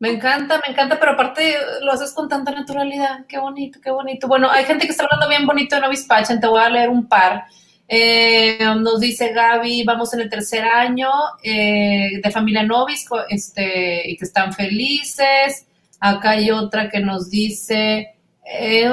[0.00, 3.24] Me encanta, me encanta, pero aparte lo haces con tanta naturalidad.
[3.26, 4.26] Qué bonito, qué bonito.
[4.26, 7.08] Bueno, hay gente que está hablando bien bonito de Novispachen, te voy a leer un
[7.08, 7.44] par.
[7.86, 11.10] Eh, nos dice Gaby, vamos en el tercer año
[11.42, 15.66] eh, de familia Novis este, y que están felices.
[16.00, 18.90] Acá hay otra que nos dice, eh,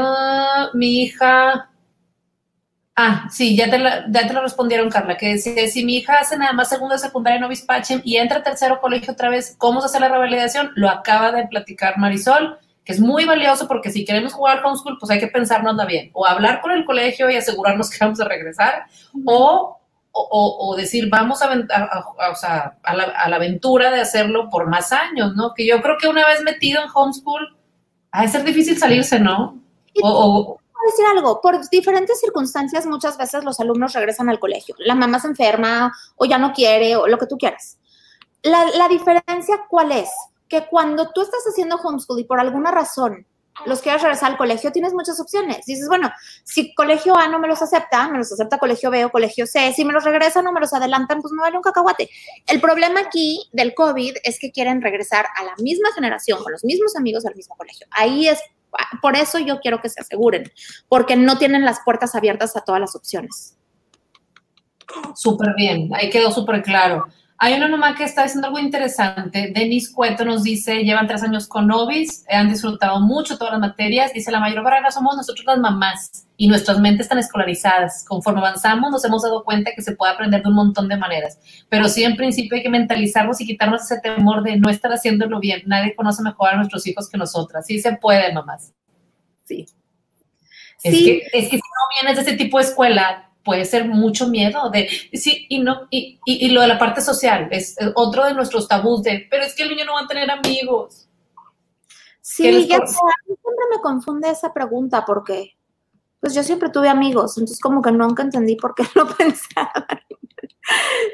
[0.74, 1.71] mi hija
[2.96, 6.38] Ah, sí, ya te, ya te lo respondieron, Carla, que si, si mi hija hace
[6.38, 9.86] nada más segunda secundaria en Obispachem y entra a tercero colegio otra vez, ¿cómo se
[9.86, 10.72] hace la revalidación?
[10.76, 15.10] Lo acaba de platicar Marisol, que es muy valioso porque si queremos jugar homeschool, pues
[15.10, 18.86] hay que pensárnosla bien, o hablar con el colegio y asegurarnos que vamos a regresar,
[19.26, 19.80] o,
[20.12, 25.54] o, decir, vamos a, a, la, a la aventura de hacerlo por más años, ¿no?
[25.54, 27.56] Que yo creo que una vez metido en homeschool,
[28.12, 29.58] ha de ser difícil salirse, ¿no?
[30.04, 34.76] O, decir algo, por diferentes circunstancias muchas veces los alumnos regresan al colegio.
[34.80, 37.78] La mamá se enferma o ya no quiere o lo que tú quieras.
[38.44, 40.10] La, la diferencia cuál es?
[40.50, 43.26] Que cuando tú estás haciendo homeschool y por alguna razón
[43.66, 45.66] los quieres regresar al colegio, tienes muchas opciones.
[45.66, 46.12] Dices, bueno,
[46.44, 49.72] si colegio A no me los acepta, me los acepta colegio B o colegio C.
[49.74, 52.10] Si me los regresan o me los adelantan, pues me vale un cacahuate.
[52.48, 56.64] El problema aquí del COVID es que quieren regresar a la misma generación, con los
[56.64, 57.86] mismos amigos al mismo colegio.
[57.92, 58.40] Ahí es
[59.02, 60.52] por eso yo quiero que se aseguren,
[60.88, 63.58] porque no tienen las puertas abiertas a todas las opciones.
[65.16, 67.06] Súper bien, ahí quedó súper claro.
[67.44, 69.52] Hay una mamá que está diciendo algo interesante.
[69.52, 74.14] Denise Cueto nos dice, llevan tres años con Novis, han disfrutado mucho todas las materias.
[74.14, 78.06] Dice, la mayor barrera somos nosotros las mamás y nuestras mentes están escolarizadas.
[78.08, 81.40] Conforme avanzamos nos hemos dado cuenta que se puede aprender de un montón de maneras.
[81.68, 85.40] Pero sí, en principio hay que mentalizarnos y quitarnos ese temor de no estar haciéndolo
[85.40, 85.64] bien.
[85.66, 87.66] Nadie conoce mejor a nuestros hijos que nosotras.
[87.66, 88.72] Sí se puede, mamás.
[89.46, 89.66] Sí.
[90.84, 94.28] Es, Que, es que si no vienes de ese tipo de escuela, puede ser mucho
[94.28, 98.34] miedo de, sí, y no, y, y, lo de la parte social, es otro de
[98.34, 101.08] nuestros tabús de, pero es que el niño no va a tener amigos.
[102.22, 105.58] Sí, ya siempre me confunde esa pregunta porque,
[106.20, 109.88] pues yo siempre tuve amigos, entonces como que nunca entendí por qué lo pensaba.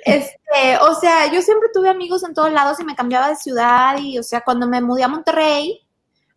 [0.06, 3.98] Este, o sea, yo siempre tuve amigos en todos lados y me cambiaba de ciudad
[4.00, 5.82] y, o sea, cuando me mudé a Monterrey,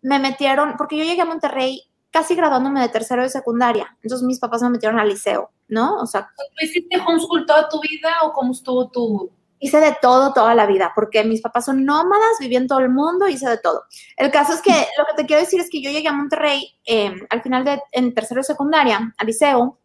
[0.03, 3.97] me metieron, porque yo llegué a Monterrey casi graduándome de tercero de secundaria.
[4.03, 5.97] Entonces mis papás me metieron al liceo, ¿no?
[5.97, 6.31] O sea.
[6.37, 9.31] ¿Tú hiciste homeschool toda tu vida o cómo estuvo tu...?
[9.63, 12.89] Hice de todo toda la vida, porque mis papás son nómadas, viví en todo el
[12.89, 13.85] mundo, hice de todo.
[14.17, 16.79] El caso es que lo que te quiero decir es que yo llegué a Monterrey
[16.85, 19.79] em, al final de, en tercero de secundaria, al liceo,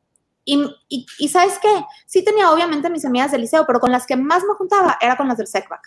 [0.46, 1.86] y, y, ¿sabes qué?
[2.06, 5.18] Sí tenía obviamente mis amigas del liceo, pero con las que más me juntaba era
[5.18, 5.82] con las del SECBAC.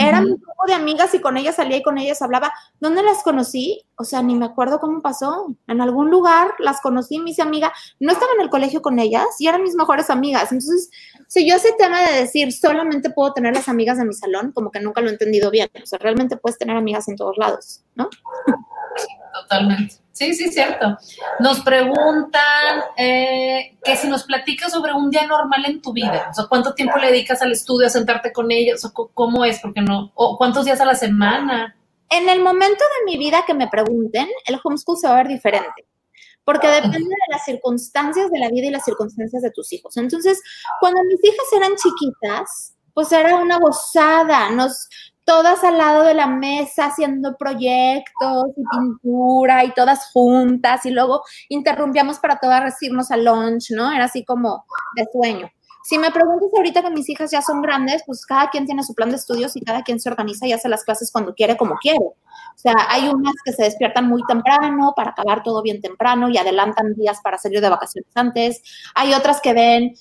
[0.00, 2.52] Era mi grupo de amigas y con ellas salía y con ellas hablaba.
[2.78, 3.84] ¿Dónde las conocí?
[3.96, 5.56] O sea, ni me acuerdo cómo pasó.
[5.66, 7.72] En algún lugar las conocí, mis amigas.
[7.98, 10.52] No estaba en el colegio con ellas y eran mis mejores amigas.
[10.52, 10.88] Entonces,
[11.26, 14.70] si yo ese tema de decir solamente puedo tener las amigas de mi salón, como
[14.70, 15.68] que nunca lo he entendido bien.
[15.82, 18.08] O sea, realmente puedes tener amigas en todos lados, ¿no?
[19.42, 19.96] Totalmente.
[20.18, 20.98] Sí, sí, cierto.
[21.38, 26.34] Nos preguntan eh, que si nos platicas sobre un día normal en tu vida, o
[26.34, 29.80] sea, cuánto tiempo le dedicas al estudio, a sentarte con ellos, o cómo es, porque
[29.80, 31.76] no, o cuántos días a la semana.
[32.10, 35.28] En el momento de mi vida que me pregunten, el homeschool se va a ver
[35.28, 35.86] diferente,
[36.42, 39.96] porque depende de las circunstancias de la vida y las circunstancias de tus hijos.
[39.98, 40.42] Entonces,
[40.80, 44.88] cuando mis hijas eran chiquitas, pues era una gozada, nos,
[45.28, 51.22] todas al lado de la mesa haciendo proyectos y pintura y todas juntas y luego
[51.50, 53.92] interrumpíamos para todas irnos al lunch, ¿no?
[53.92, 54.64] Era así como
[54.96, 55.50] de sueño.
[55.84, 58.94] Si me preguntas ahorita que mis hijas ya son grandes, pues cada quien tiene su
[58.94, 61.76] plan de estudios y cada quien se organiza y hace las clases cuando quiere, como
[61.76, 61.98] quiere.
[61.98, 66.38] O sea, hay unas que se despiertan muy temprano para acabar todo bien temprano y
[66.38, 68.62] adelantan días para salir de vacaciones antes.
[68.94, 69.94] Hay otras que ven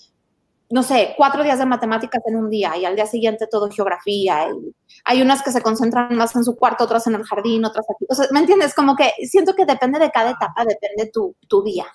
[0.69, 4.49] no sé, cuatro días de matemáticas en un día y al día siguiente todo geografía.
[4.49, 4.73] Y
[5.05, 8.05] hay unas que se concentran más en su cuarto, otras en el jardín, otras aquí.
[8.09, 8.73] O sea, ¿me entiendes?
[8.75, 11.85] Como que siento que depende de cada etapa, depende tu, tu día.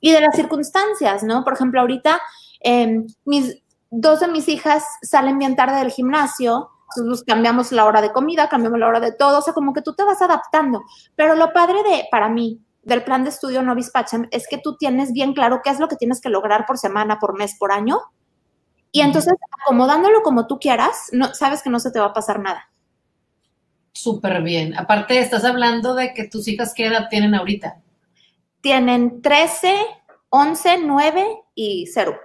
[0.00, 1.42] Y de las circunstancias, ¿no?
[1.42, 2.20] Por ejemplo, ahorita
[2.60, 8.00] em, mis, dos de mis hijas salen bien tarde del gimnasio, entonces cambiamos la hora
[8.00, 10.82] de comida, cambiamos la hora de todo, o sea, como que tú te vas adaptando.
[11.16, 14.76] Pero lo padre de, para mí, del plan de estudio Novis Pachem es que tú
[14.76, 17.72] tienes bien claro qué es lo que tienes que lograr por semana, por mes, por
[17.72, 18.00] año.
[18.90, 22.40] Y entonces, acomodándolo como tú quieras, no, sabes que no se te va a pasar
[22.40, 22.70] nada.
[23.92, 24.76] Súper bien.
[24.76, 27.80] Aparte, estás hablando de que tus hijas, ¿qué edad tienen ahorita?
[28.60, 29.74] Tienen 13,
[30.28, 32.18] 11, 9 y 0.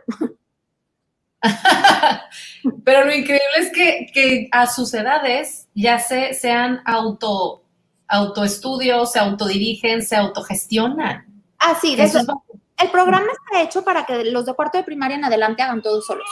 [2.84, 7.64] Pero lo increíble es que, que, a sus edades ya se, sean auto
[8.08, 11.26] autoestudio, se autodirigen, se autogestionan.
[11.60, 12.20] Ah, sí, de eso.
[12.78, 16.02] El programa está hecho para que los de cuarto de primaria en adelante hagan todo
[16.02, 16.28] solos.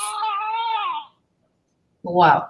[2.04, 2.44] Wow.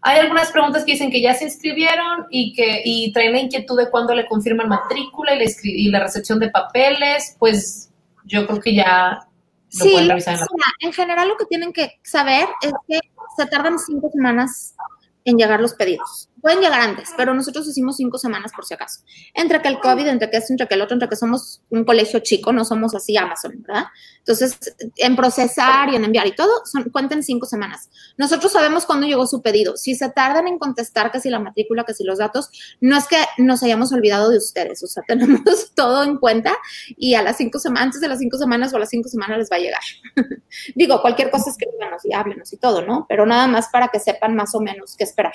[0.00, 3.76] Hay algunas preguntas que dicen que ya se inscribieron y que y traen la inquietud
[3.76, 7.34] de cuándo le confirman matrícula y la, y la recepción de papeles.
[7.40, 7.90] Pues
[8.24, 9.26] yo creo que ya
[9.72, 10.46] lo sí, pueden revisar en la...
[10.80, 13.00] En general lo que tienen que saber es que
[13.36, 14.76] se tardan cinco semanas
[15.24, 16.30] en llegar los pedidos.
[16.40, 19.00] Pueden llegar antes, pero nosotros hicimos cinco semanas por si acaso.
[19.32, 21.84] Entre que el COVID, entre que esto, entre que el otro, entre que somos un
[21.84, 23.86] colegio chico, no somos así Amazon, ¿verdad?
[24.18, 24.58] Entonces,
[24.96, 27.88] en procesar y en enviar y todo, son, cuenten cinco semanas.
[28.18, 29.76] Nosotros sabemos cuándo llegó su pedido.
[29.76, 33.06] Si se tardan en contestar que si la matrícula, que si los datos, no es
[33.06, 36.56] que nos hayamos olvidado de ustedes, o sea, tenemos todo en cuenta
[36.96, 39.38] y a las cinco semanas, antes de las cinco semanas o a las cinco semanas
[39.38, 39.82] les va a llegar.
[40.74, 43.06] Digo, cualquier cosa escríbanos y háblenos y todo, ¿no?
[43.08, 45.34] Pero nada más para que sepan más o menos qué esperar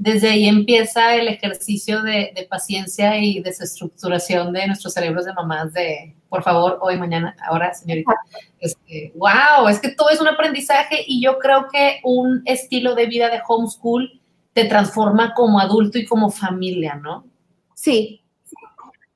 [0.00, 6.16] desde ahí empieza el ejercicio de, paciencia y desestructuración de nuestros cerebros de mamás de,
[6.30, 8.14] por favor, hoy, mañana, ahora, señorita.
[8.58, 13.08] Este, wow, es que todo es un aprendizaje y yo creo que un estilo de
[13.08, 14.22] vida de homeschool
[14.54, 17.26] te transforma como adulto y como familia, ¿no?
[17.74, 18.22] Sí.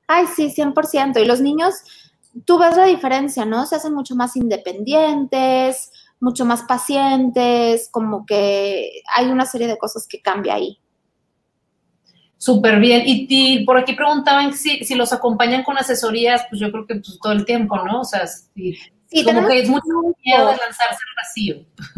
[0.05, 1.19] Ay, sí, 100%.
[1.19, 1.73] Y los niños,
[2.45, 3.65] tú ves la diferencia, ¿no?
[3.65, 10.07] Se hacen mucho más independientes, mucho más pacientes, como que hay una serie de cosas
[10.07, 10.79] que cambia ahí.
[12.37, 13.03] Súper bien.
[13.05, 17.19] Y, por aquí preguntaban si, si, los acompañan con asesorías, pues yo creo que pues,
[17.21, 18.01] todo el tiempo, ¿no?
[18.01, 18.77] O sea, sí,
[19.23, 19.85] como que es mucho
[20.23, 21.55] miedo de lanzarse al vacío.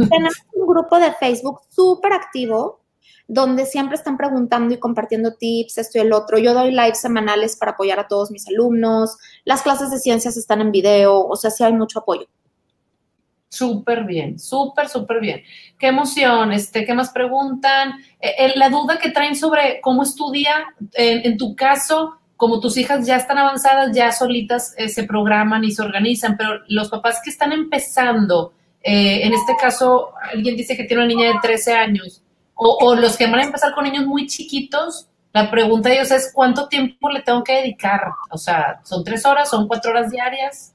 [0.09, 2.81] Tenemos un grupo de Facebook súper activo
[3.27, 6.37] donde siempre están preguntando y compartiendo tips, esto y el otro.
[6.37, 9.17] Yo doy live semanales para apoyar a todos mis alumnos.
[9.43, 12.27] Las clases de ciencias están en video, o sea, sí hay mucho apoyo.
[13.49, 15.43] Súper bien, súper, súper bien.
[15.79, 17.93] Qué emoción, este, ¿qué más preguntan?
[18.19, 23.07] Eh, eh, la duda que traen sobre cómo estudia, en, tu caso, como tus hijas
[23.07, 27.29] ya están avanzadas, ya solitas eh, se programan y se organizan, pero los papás que
[27.29, 32.21] están empezando, en este caso, alguien dice que tiene una niña de 13 años,
[32.53, 36.11] o, o, los que van a empezar con niños muy chiquitos, la pregunta de ellos
[36.11, 38.01] es, ¿cuánto tiempo le tengo que dedicar?
[38.31, 40.73] O sea, ¿son tres horas, son cuatro horas diarias?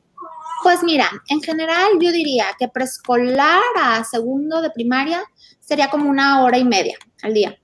[0.63, 5.25] Pues mira, en general yo diría que preescolar a segundo de primaria
[5.61, 7.59] sería como una hora y media al día.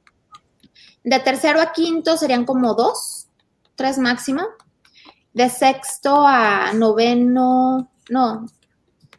[1.05, 3.29] De tercero a quinto serían como dos,
[3.77, 4.43] tres máximo.
[5.33, 8.47] De sexto a noveno, no,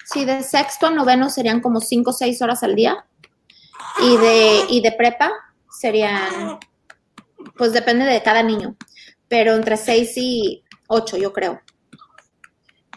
[0.03, 3.05] sí, de sexto a noveno serían como cinco o seis horas al día.
[4.01, 5.31] Y de, y de prepa
[5.71, 6.59] serían,
[7.57, 8.75] pues depende de cada niño,
[9.29, 11.61] pero entre seis y ocho, yo creo.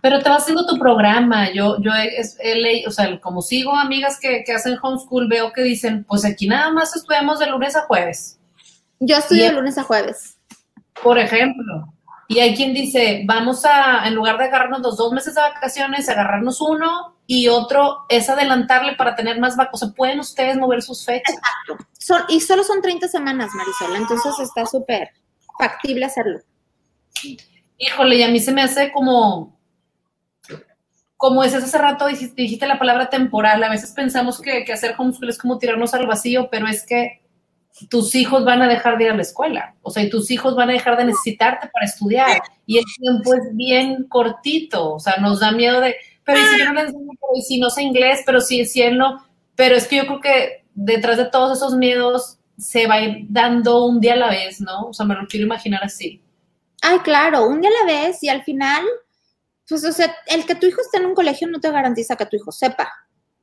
[0.03, 1.51] Pero te vas haciendo tu programa.
[1.53, 5.63] Yo, yo he, leído, o sea, como sigo amigas que, que, hacen homeschool, veo que
[5.63, 8.39] dicen, pues aquí nada más estudiamos de lunes a jueves.
[8.99, 10.39] Yo estudio de lunes a jueves.
[11.03, 11.95] Por ejemplo.
[12.29, 16.09] Y hay quien dice, vamos a, en lugar de agarrarnos los dos meses de vacaciones,
[16.09, 19.83] agarrarnos uno y otro es adelantarle para tener más vacaciones.
[19.83, 21.37] O sea, pueden ustedes mover sus fechas.
[21.37, 21.87] Exacto.
[21.99, 23.97] Son, y solo son 30 semanas, Marisol.
[23.97, 25.11] Entonces está súper
[25.59, 26.41] factible hacerlo.
[27.79, 29.59] Híjole, y a mí se me hace como,
[31.23, 33.63] como es hace rato dijiste, la palabra temporal.
[33.63, 37.23] A veces pensamos que, que hacer homeschool es como tirarnos al vacío, pero es que
[37.89, 40.57] tus hijos van a dejar de ir a la escuela, o sea, y tus hijos
[40.57, 45.19] van a dejar de necesitarte para estudiar, y el tiempo es bien cortito, o sea,
[45.19, 45.95] nos da miedo de,
[46.25, 48.99] pero si yo no le enseño, pero si no sé inglés, pero si, si él
[48.99, 53.01] no, pero es que yo creo que detrás de todos esos miedos se va a
[53.01, 54.89] ir dando un día a la vez, ¿no?
[54.89, 56.21] O sea, me lo quiero imaginar así.
[56.83, 58.83] Ay, claro, un día a la vez y al final,
[59.73, 62.27] pues, o sea, el que tu hijo esté en un colegio no te garantiza que
[62.27, 62.93] tu hijo sepa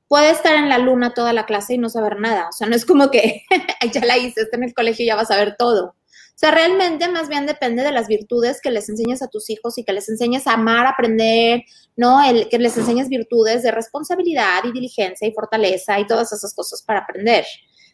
[0.08, 2.50] puede estar en la luna toda la clase y no saber nada.
[2.50, 3.44] O sea, no es como que
[3.94, 5.86] ya la hice, está en el colegio y ya vas a ver todo.
[5.86, 9.80] O sea, realmente más bien depende de las virtudes que les enseñes a tus hijos
[9.80, 11.64] y que les enseñes a amar, aprender,
[11.98, 12.24] ¿no?
[12.24, 16.84] El, que les enseñes virtudes de responsabilidad y diligencia y fortaleza y todas esas cosas
[16.84, 17.46] para aprender.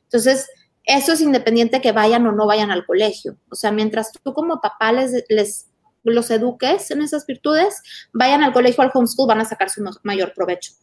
[0.04, 0.48] Entonces,
[0.84, 3.38] eso es independiente que vayan o no vayan al colegio.
[3.50, 5.68] O sea, mientras tú como papá les, les
[6.14, 7.82] los eduques en esas virtudes,
[8.14, 10.74] vayan al colegio al homeschool, van a sacar su mayor provecho.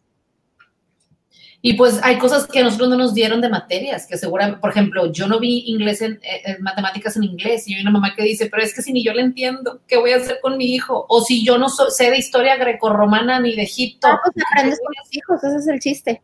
[1.65, 4.71] Y pues hay cosas que a nosotros no nos dieron de materias, que seguramente, por
[4.71, 6.19] ejemplo, yo no vi inglés en,
[6.59, 9.15] matemáticas en inglés y hay una mamá que dice, pero es que si ni yo
[9.15, 11.07] le entiendo, ¿qué voy a hacer con mi hijo?
[11.09, 14.09] O si yo no sé de historia grecorromana ni de Egipto.
[14.09, 16.23] Ah, pues aprendes con los hijos, ese es el chiste.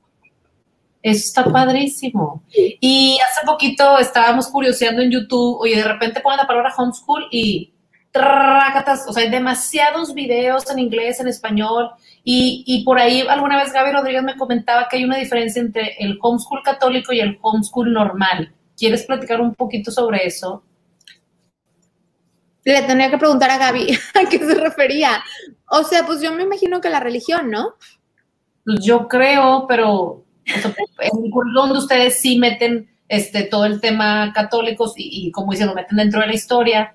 [1.04, 2.42] Eso está padrísimo.
[2.52, 7.72] Y hace poquito estábamos curioseando en YouTube, oye, de repente ponen la palabra homeschool y
[8.14, 11.90] o sea, hay demasiados videos en inglés, en español,
[12.24, 16.18] y, por ahí alguna vez Gaby Rodríguez me comentaba que hay una diferencia entre el
[16.20, 18.52] homeschool católico y el homeschool normal.
[18.76, 20.62] ¿Quieres platicar un poquito sobre eso?
[22.64, 25.22] Le tenía que preguntar a Gaby a qué se refería.
[25.70, 27.76] O sea, pues yo me imagino que la religión, ¿no?
[28.62, 34.34] Pues yo creo, pero en el currículum de ustedes sí meten este, todo el tema
[34.34, 36.94] católicos y, y como dicen, lo meten dentro de la historia.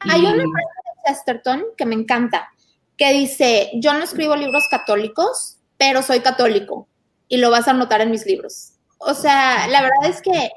[0.00, 2.48] Hay una frase de Chesterton que me encanta,
[2.96, 6.88] que dice, yo no escribo libros católicos, pero soy católico
[7.28, 8.72] y lo vas a notar en mis libros.
[8.98, 10.50] O sea, la verdad es que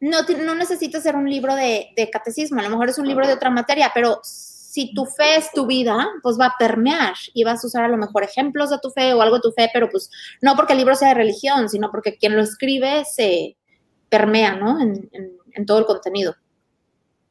[0.00, 3.26] no, no necesitas ser un libro de, de, catecismo, a lo mejor es un libro
[3.26, 7.42] de otra materia, pero si tu fe es tu vida, pues va a permear y
[7.42, 9.70] vas a usar a lo mejor ejemplos de tu fe o algo de tu fe,
[9.72, 10.10] pero pues
[10.40, 13.56] no porque el libro sea de religión, sino porque quien lo escribe se
[14.08, 14.80] permea, ¿no?
[14.80, 15.10] En,
[15.58, 16.36] en todo el contenido.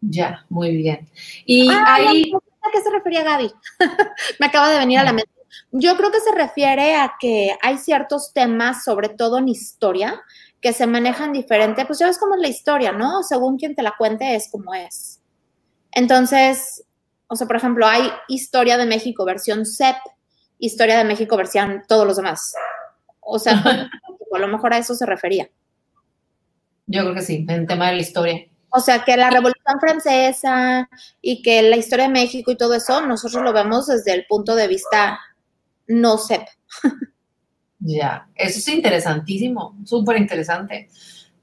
[0.01, 1.09] Ya, muy bien.
[1.45, 2.31] Y ah, ahí...
[2.33, 3.51] ¿A qué se refería Gaby?
[4.39, 5.31] Me acaba de venir a la mente.
[5.71, 10.21] Yo creo que se refiere a que hay ciertos temas, sobre todo en historia,
[10.61, 11.85] que se manejan diferente.
[11.85, 13.23] Pues ya ves cómo es la historia, ¿no?
[13.23, 15.21] Según quien te la cuente es como es.
[15.91, 16.83] Entonces,
[17.27, 19.95] o sea, por ejemplo, hay Historia de México versión CEP,
[20.59, 22.53] Historia de México versión todos los demás.
[23.19, 23.53] O sea,
[24.33, 25.49] a lo mejor a eso se refería.
[26.85, 28.47] Yo creo que sí, en tema de la historia.
[28.69, 30.89] O sea, que la Revolución Francesa
[31.21, 34.55] y que la historia de México y todo eso, nosotros lo vemos desde el punto
[34.55, 35.19] de vista
[35.87, 36.41] no CEP.
[37.79, 40.89] Ya, eso es interesantísimo, súper interesante,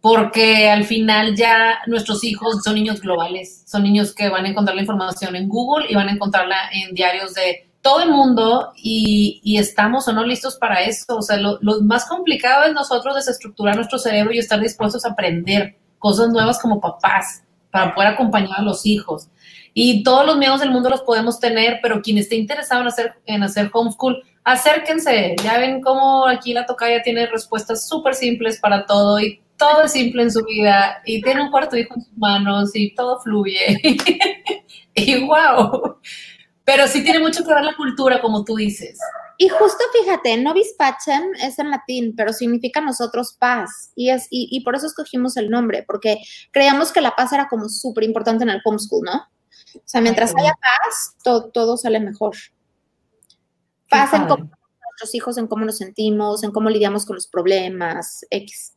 [0.01, 4.75] porque al final ya nuestros hijos son niños globales, son niños que van a encontrar
[4.75, 9.57] la información en Google y van a encontrarla en diarios de todo el mundo y,
[9.59, 11.17] estamos o no listos para eso.
[11.17, 15.11] O sea, lo, lo más complicado es nosotros desestructurar nuestro cerebro y estar dispuestos a
[15.11, 19.31] aprender cosas nuevas como papás para poder acompañar a los hijos.
[19.73, 23.15] Y todos los miedos del mundo los podemos tener, pero quien esté interesado en hacer,
[23.25, 25.35] en hacer homeschool, acérquense.
[25.43, 29.93] Ya ven cómo aquí la tocaya tiene respuestas súper simples para todo y todo es
[29.93, 33.81] simple en su vida y tiene un cuarto hijo en sus manos y todo fluye.
[34.95, 35.97] y wow.
[36.65, 38.99] Pero sí tiene mucho que ver la cultura, como tú dices.
[39.37, 43.93] Y justo fíjate, Novis Pacem es en latín, pero significa nosotros paz.
[43.97, 46.19] Y, es, y, por eso escogimos el nombre, porque
[46.53, 49.29] creíamos que la paz era como súper importante en el homeschool, ¿no?
[49.77, 51.17] O sea, mientras haya paz,
[51.53, 52.37] todo, sale mejor.
[53.89, 58.25] Paz en cómo nuestros hijos, en cómo nos sentimos, en cómo lidiamos con los problemas,
[58.31, 58.75] X.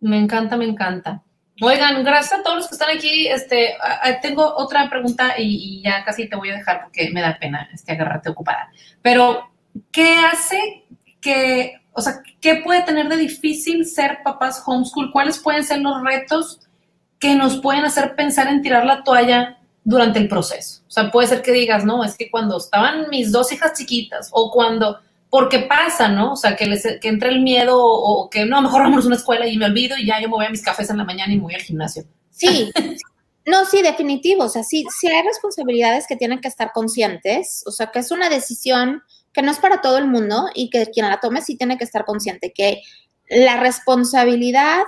[0.00, 1.24] Me encanta, me encanta.
[1.60, 3.28] Oigan, gracias a todos los que están aquí.
[3.28, 3.76] Este,
[4.20, 7.92] tengo otra pregunta y, ya casi te voy a dejar porque me da pena este,
[7.92, 8.70] agarrarte ocupada.
[9.02, 9.50] Pero,
[9.90, 10.84] ¿qué hace
[11.20, 15.12] que, o sea, qué puede tener de difícil ser papás homeschool?
[15.12, 16.60] ¿Cuáles pueden ser los retos
[17.22, 20.82] que nos pueden hacer pensar en tirar la toalla durante el proceso.
[20.88, 24.28] O sea, puede ser que digas, no, es que cuando estaban mis dos hijas chiquitas
[24.32, 24.98] o cuando,
[25.32, 26.34] porque pasa, ¿no?
[26.34, 29.16] O sea, que, les, que entra el miedo o, que no, mejor vamos a una
[29.16, 31.32] escuela y me olvido y ya yo me voy a mis cafés en la mañana
[31.32, 32.04] y me voy al gimnasio.
[32.30, 32.70] Sí,
[33.46, 34.44] no, sí, definitivo.
[34.44, 37.62] O sea, sí, sí hay responsabilidades que tienen que estar conscientes.
[37.64, 40.84] O sea, que es una decisión que no es para todo el mundo y que
[40.88, 42.82] quien la tome sí tiene que estar consciente que
[43.30, 44.82] la responsabilidad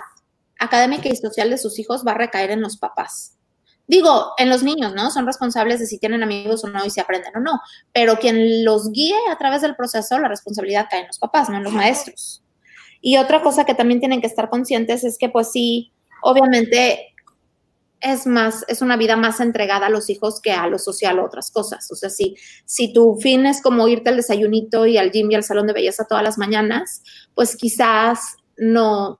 [0.58, 3.38] académica y social de sus hijos va a recaer en los papás.
[3.86, 5.10] Digo, en los niños, ¿no?
[5.10, 7.60] Son responsables de si tienen amigos o no y si aprenden o no,
[7.92, 11.56] pero quien los guíe a través del proceso, la responsabilidad cae en los papás, no
[11.56, 12.42] en los maestros.
[13.02, 17.14] Y otra cosa que también tienen que estar conscientes es que, pues sí, obviamente
[18.00, 21.24] es más, es una vida más entregada a los hijos que a lo social o
[21.24, 21.90] otras cosas.
[21.90, 25.34] O sea, si, si tu fin es como irte al desayunito y al gym y
[25.34, 27.02] al salón de belleza todas las mañanas,
[27.34, 29.18] pues quizás no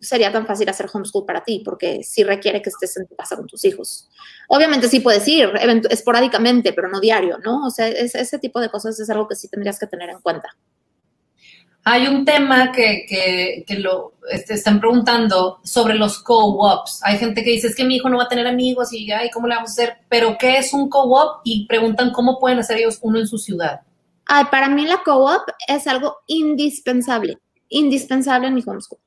[0.00, 3.36] sería tan fácil hacer homeschool para ti, porque sí requiere que estés en tu casa
[3.36, 4.08] con tus hijos.
[4.48, 5.50] Obviamente sí puedes ir
[5.90, 7.66] esporádicamente, pero no diario, ¿no?
[7.66, 10.48] O sea, ese tipo de cosas es algo que sí tendrías que tener en cuenta.
[11.84, 17.00] Hay un tema que, lo este, están preguntando sobre los co-ops.
[17.02, 19.30] Hay gente que dice, es que mi hijo no va a tener amigos y, ay,
[19.30, 19.96] ¿cómo le vamos a hacer?
[20.08, 21.40] Pero, ¿qué es un co-op?
[21.44, 23.80] Y preguntan cómo pueden hacer ellos uno en su ciudad.
[24.26, 27.38] Ay, para mí la co-op es algo indispensable,
[27.70, 29.00] indispensable en mi homeschool.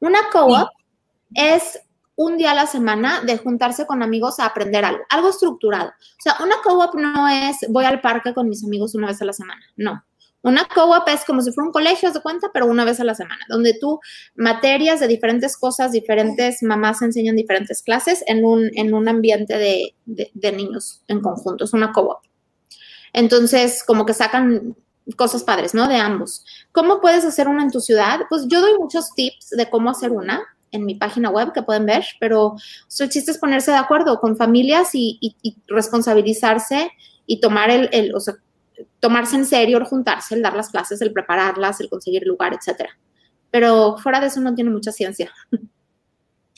[0.00, 0.68] Una co-op
[1.34, 1.80] es
[2.16, 5.88] un día a la semana de juntarse con amigos a aprender algo, algo estructurado.
[5.88, 9.24] O sea, una co-op no es voy al parque con mis amigos una vez a
[9.24, 10.04] la semana, no.
[10.42, 13.14] Una co-op es como si fuera un colegio, de cuenta, pero una vez a la
[13.14, 14.00] semana, donde tú
[14.36, 19.94] materias de diferentes cosas, diferentes mamás enseñan diferentes clases en un, en un ambiente de,
[20.06, 21.64] de, niños en conjunto.
[21.64, 22.20] Es una co-op.
[23.12, 24.76] Entonces, como que sacan
[25.16, 25.88] cosas padres, ¿no?
[25.88, 26.44] De ambos.
[26.72, 28.20] ¿Cómo puedes hacer una en tu ciudad?
[28.28, 30.42] Pues yo doy muchos tips de cómo hacer una
[30.72, 32.54] en mi página web que pueden ver, pero
[32.98, 36.90] el chiste es ponerse de acuerdo con familias y, y, responsabilizarse
[37.26, 38.34] y tomar el, el, o sea,
[39.00, 42.90] tomarse en serio el juntarse, el dar las clases, el prepararlas, el conseguir lugar, etcétera.
[43.50, 45.32] Pero fuera de eso no tiene mucha ciencia.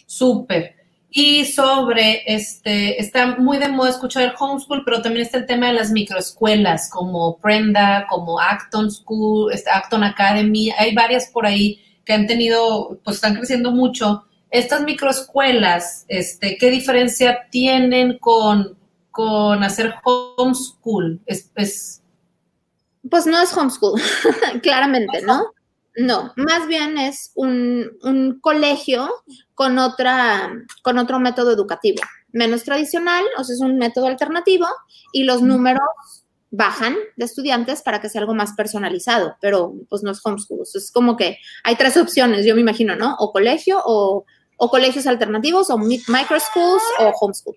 [0.06, 0.81] Súper.
[1.14, 5.66] Y sobre, este, está muy de moda escuchar el homeschool, pero también está el tema
[5.66, 11.82] de las microescuelas, como Prenda, como Acton School, este, Acton Academy, hay varias por ahí
[12.06, 14.24] que han tenido, pues están creciendo mucho.
[14.50, 18.78] Estas microescuelas, este, ¿qué diferencia tienen con,
[19.10, 21.20] con hacer homeschool?
[21.26, 22.02] Es, es,
[23.10, 24.00] pues no es homeschool,
[24.62, 25.44] claramente, ¿no?
[25.96, 29.10] No, más bien es un, colegio
[29.54, 34.66] con, otra, con otro método educativo, menos tradicional, o sea, es un método alternativo
[35.12, 35.80] y los números
[36.50, 40.90] bajan de estudiantes para que sea algo más personalizado, pero pues no es homeschool, es
[40.92, 43.16] como que hay tres opciones, yo me imagino, ¿no?
[43.18, 44.24] O colegio o,
[44.56, 47.56] o colegios alternativos o microschools o homeschool.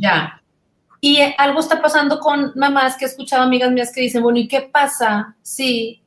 [0.00, 0.42] Ya,
[1.00, 4.48] y algo está pasando con mamás que he escuchado amigas mías que dicen, bueno, ¿y
[4.48, 6.02] qué pasa si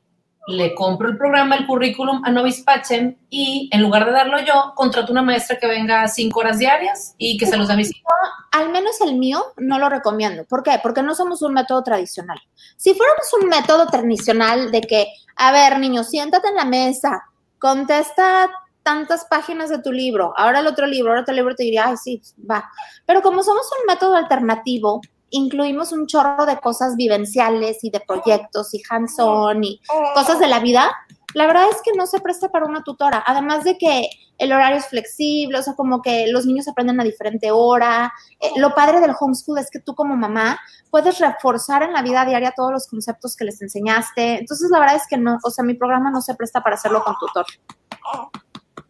[0.46, 4.72] le compro el programa, el currículum a Novis Pachem y en lugar de darlo yo,
[4.74, 7.90] contrato una maestra que venga cinco horas diarias y que se los da a mis
[7.90, 8.12] hijos?
[8.52, 10.44] Al menos el mío no lo recomiendo.
[10.44, 10.80] ¿Por qué?
[10.82, 12.40] Porque no somos un método tradicional.
[12.76, 17.22] Si fuéramos un método tradicional de que, a ver, niño, siéntate en la mesa,
[17.58, 18.50] contesta
[18.82, 21.96] tantas páginas de tu libro, ahora el otro libro, ahora otro libro, te diría, ay,
[21.96, 22.68] sí, va.
[23.06, 25.00] Pero como somos un método alternativo,
[25.30, 29.80] incluimos un chorro de cosas vivenciales y de proyectos y hands-on y
[30.14, 30.90] cosas de la vida,
[31.34, 33.22] la verdad es que no se presta para una tutora.
[33.24, 34.08] Además de que
[34.38, 38.12] el horario es flexible, o sea, como que los niños aprenden a diferente hora.
[38.40, 40.58] Eh, lo padre del homeschool es que tú como mamá
[40.90, 44.38] puedes reforzar en la vida diaria todos los conceptos que les enseñaste.
[44.38, 47.04] Entonces, la verdad es que no, o sea, mi programa no se presta para hacerlo
[47.04, 47.46] con tutor.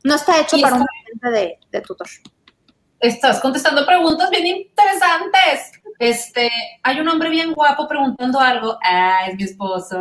[0.02, 0.86] No está hecho para un
[1.32, 2.06] de, de tutor.
[3.00, 5.72] Estás contestando preguntas bien interesantes.
[6.00, 6.50] Este,
[6.82, 8.78] hay un hombre bien guapo preguntando algo.
[8.82, 9.98] Ah, es mi esposo.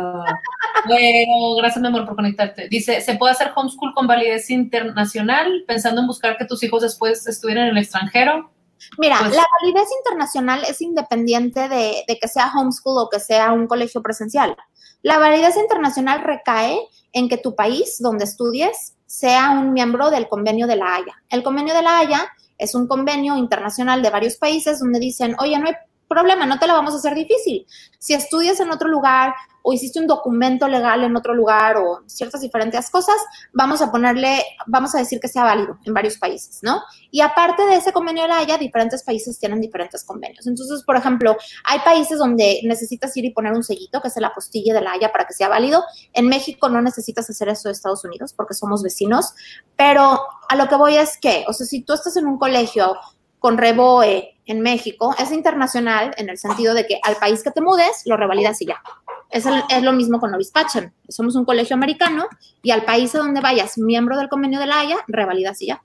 [0.86, 2.68] bueno, gracias, mi amor, por conectarte.
[2.68, 7.26] Dice, ¿se puede hacer homeschool con validez internacional pensando en buscar que tus hijos después
[7.26, 8.50] estuvieran en el extranjero?
[8.96, 13.52] Mira, pues la validez internacional es independiente de, de, que sea homeschool o que sea
[13.52, 14.56] un colegio presencial.
[15.02, 16.80] La validez internacional recae
[17.12, 21.22] en que tu país donde estudies sea un miembro del convenio de la Haya.
[21.28, 25.58] El convenio de la Haya es un convenio internacional de varios países donde dicen, oye,
[25.58, 25.74] no hay
[26.10, 27.66] problema, no te lo vamos a hacer difícil.
[27.98, 29.32] Si estudias en otro lugar
[29.62, 33.16] o hiciste un documento legal en otro lugar o ciertas diferentes cosas,
[33.52, 36.82] vamos a ponerle, vamos a decir que sea válido en varios países, ¿no?
[37.10, 40.46] Y aparte de ese convenio de la Haya, diferentes países tienen diferentes convenios.
[40.46, 44.28] Entonces, por ejemplo, hay países donde necesitas ir y poner un sellito, que es la
[44.28, 45.84] apostilla de la Haya, para que sea válido.
[46.12, 49.34] En México no necesitas hacer eso de Estados Unidos porque somos vecinos,
[49.76, 52.96] pero a lo que voy es que, o sea, si tú estás en un colegio
[53.38, 57.60] con Reboe, en México es internacional en el sentido de que al país que te
[57.60, 58.82] mudes lo revalidas y ya.
[59.30, 59.44] Es,
[59.82, 60.92] lo mismo con Novis Pachem.
[61.08, 62.26] Somos un colegio americano
[62.62, 65.82] y al país a donde vayas, miembro del convenio de la Haya, revalidas y ya.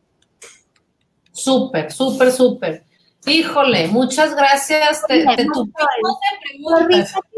[1.32, 2.84] Súper, súper, súper.
[3.28, 5.06] Híjole, muchas gracias.
[5.08, 5.46] Te, te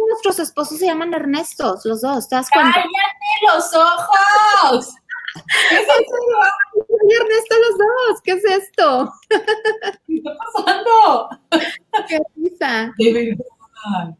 [0.07, 2.73] Nuestros esposos se llaman Ernestos, los dos, ¿te das cuenta?
[2.73, 4.95] ¡Cállate los ojos!
[5.69, 6.17] ¿Qué es eso?
[7.09, 9.11] Ernesto los dos, ¿qué es esto?
[10.07, 11.29] ¿Qué está pasando?
[12.07, 12.93] ¡Qué risa!
[12.97, 14.15] De verdad.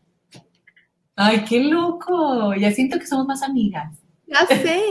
[1.16, 2.54] Ay, qué loco.
[2.56, 4.00] Ya siento que somos más amigas.
[4.28, 4.84] Ya sé,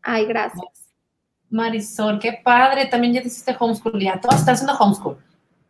[0.03, 0.64] Ay, gracias.
[1.51, 2.87] Marisol, qué padre.
[2.87, 4.01] También ya hiciste homeschool.
[4.01, 5.18] Ya todos están haciendo homeschool.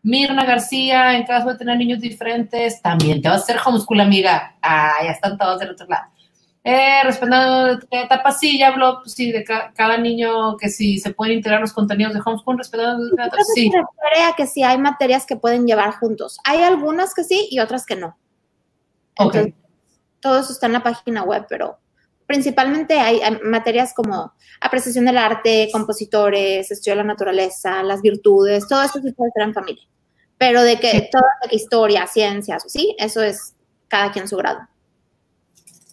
[0.04, 4.54] Mirna García, en caso de tener niños diferentes, también te vas a hacer homeschool, amiga.
[4.62, 6.04] Ah, ya están todos del otro lado.
[6.62, 11.38] Eh, respetando etapa, sí, ya habló, pues, sí, de cada niño que si se pueden
[11.38, 13.16] integrar los contenidos de homeschool, respetando
[13.56, 13.72] sí.
[13.72, 16.38] Se a que sí hay materias que pueden llevar juntos.
[16.44, 18.16] Hay algunas que sí y otras que no
[20.20, 21.78] todo eso está en la página web, pero
[22.26, 28.82] principalmente hay, materias como apreciación del arte, compositores, estudio de la naturaleza, las virtudes, todo
[28.82, 29.84] esto se puede hacer en familia.
[30.38, 33.54] Pero de que toda la historia, ciencias, sí, eso es
[33.88, 34.60] cada quien su grado.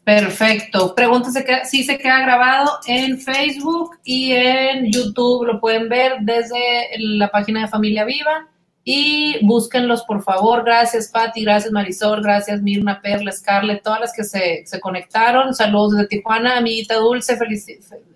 [0.03, 0.95] Perfecto.
[0.95, 1.29] Pregunta
[1.65, 5.45] si se queda grabado en Facebook y en YouTube.
[5.45, 8.47] Lo pueden ver desde la página de Familia Viva
[8.89, 10.63] y búsquenlos, por favor.
[10.63, 11.43] Gracias, Patti.
[11.43, 12.23] Gracias, Marisol.
[12.23, 15.53] Gracias, Mirna, Perla, Scarlett, todas las que se, conectaron.
[15.53, 17.35] Saludos desde Tijuana, amiguita Dulce.
[17.35, 17.67] Feliz.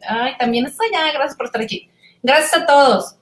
[0.07, 1.11] Ay, también está allá.
[1.11, 1.89] Gracias por estar aquí.
[2.23, 3.17] Gracias a todos.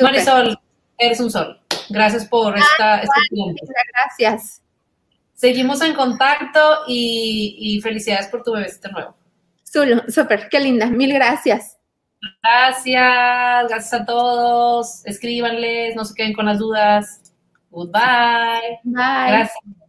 [0.00, 0.56] Marisol,
[0.96, 1.60] eres un sol.
[1.90, 3.66] Gracias por esta, este tiempo.
[3.94, 4.62] Gracias.
[5.34, 9.16] Seguimos en contacto y, felicidades por tu bebé nuevo.
[10.06, 10.86] Súper, qué linda.
[10.86, 11.78] Mil gracias.
[12.42, 15.04] Gracias, gracias a todos.
[15.06, 17.20] Escríbanles, no se queden con las dudas.
[17.70, 18.80] Goodbye.
[18.84, 19.28] Bye.
[19.28, 19.81] Gracias.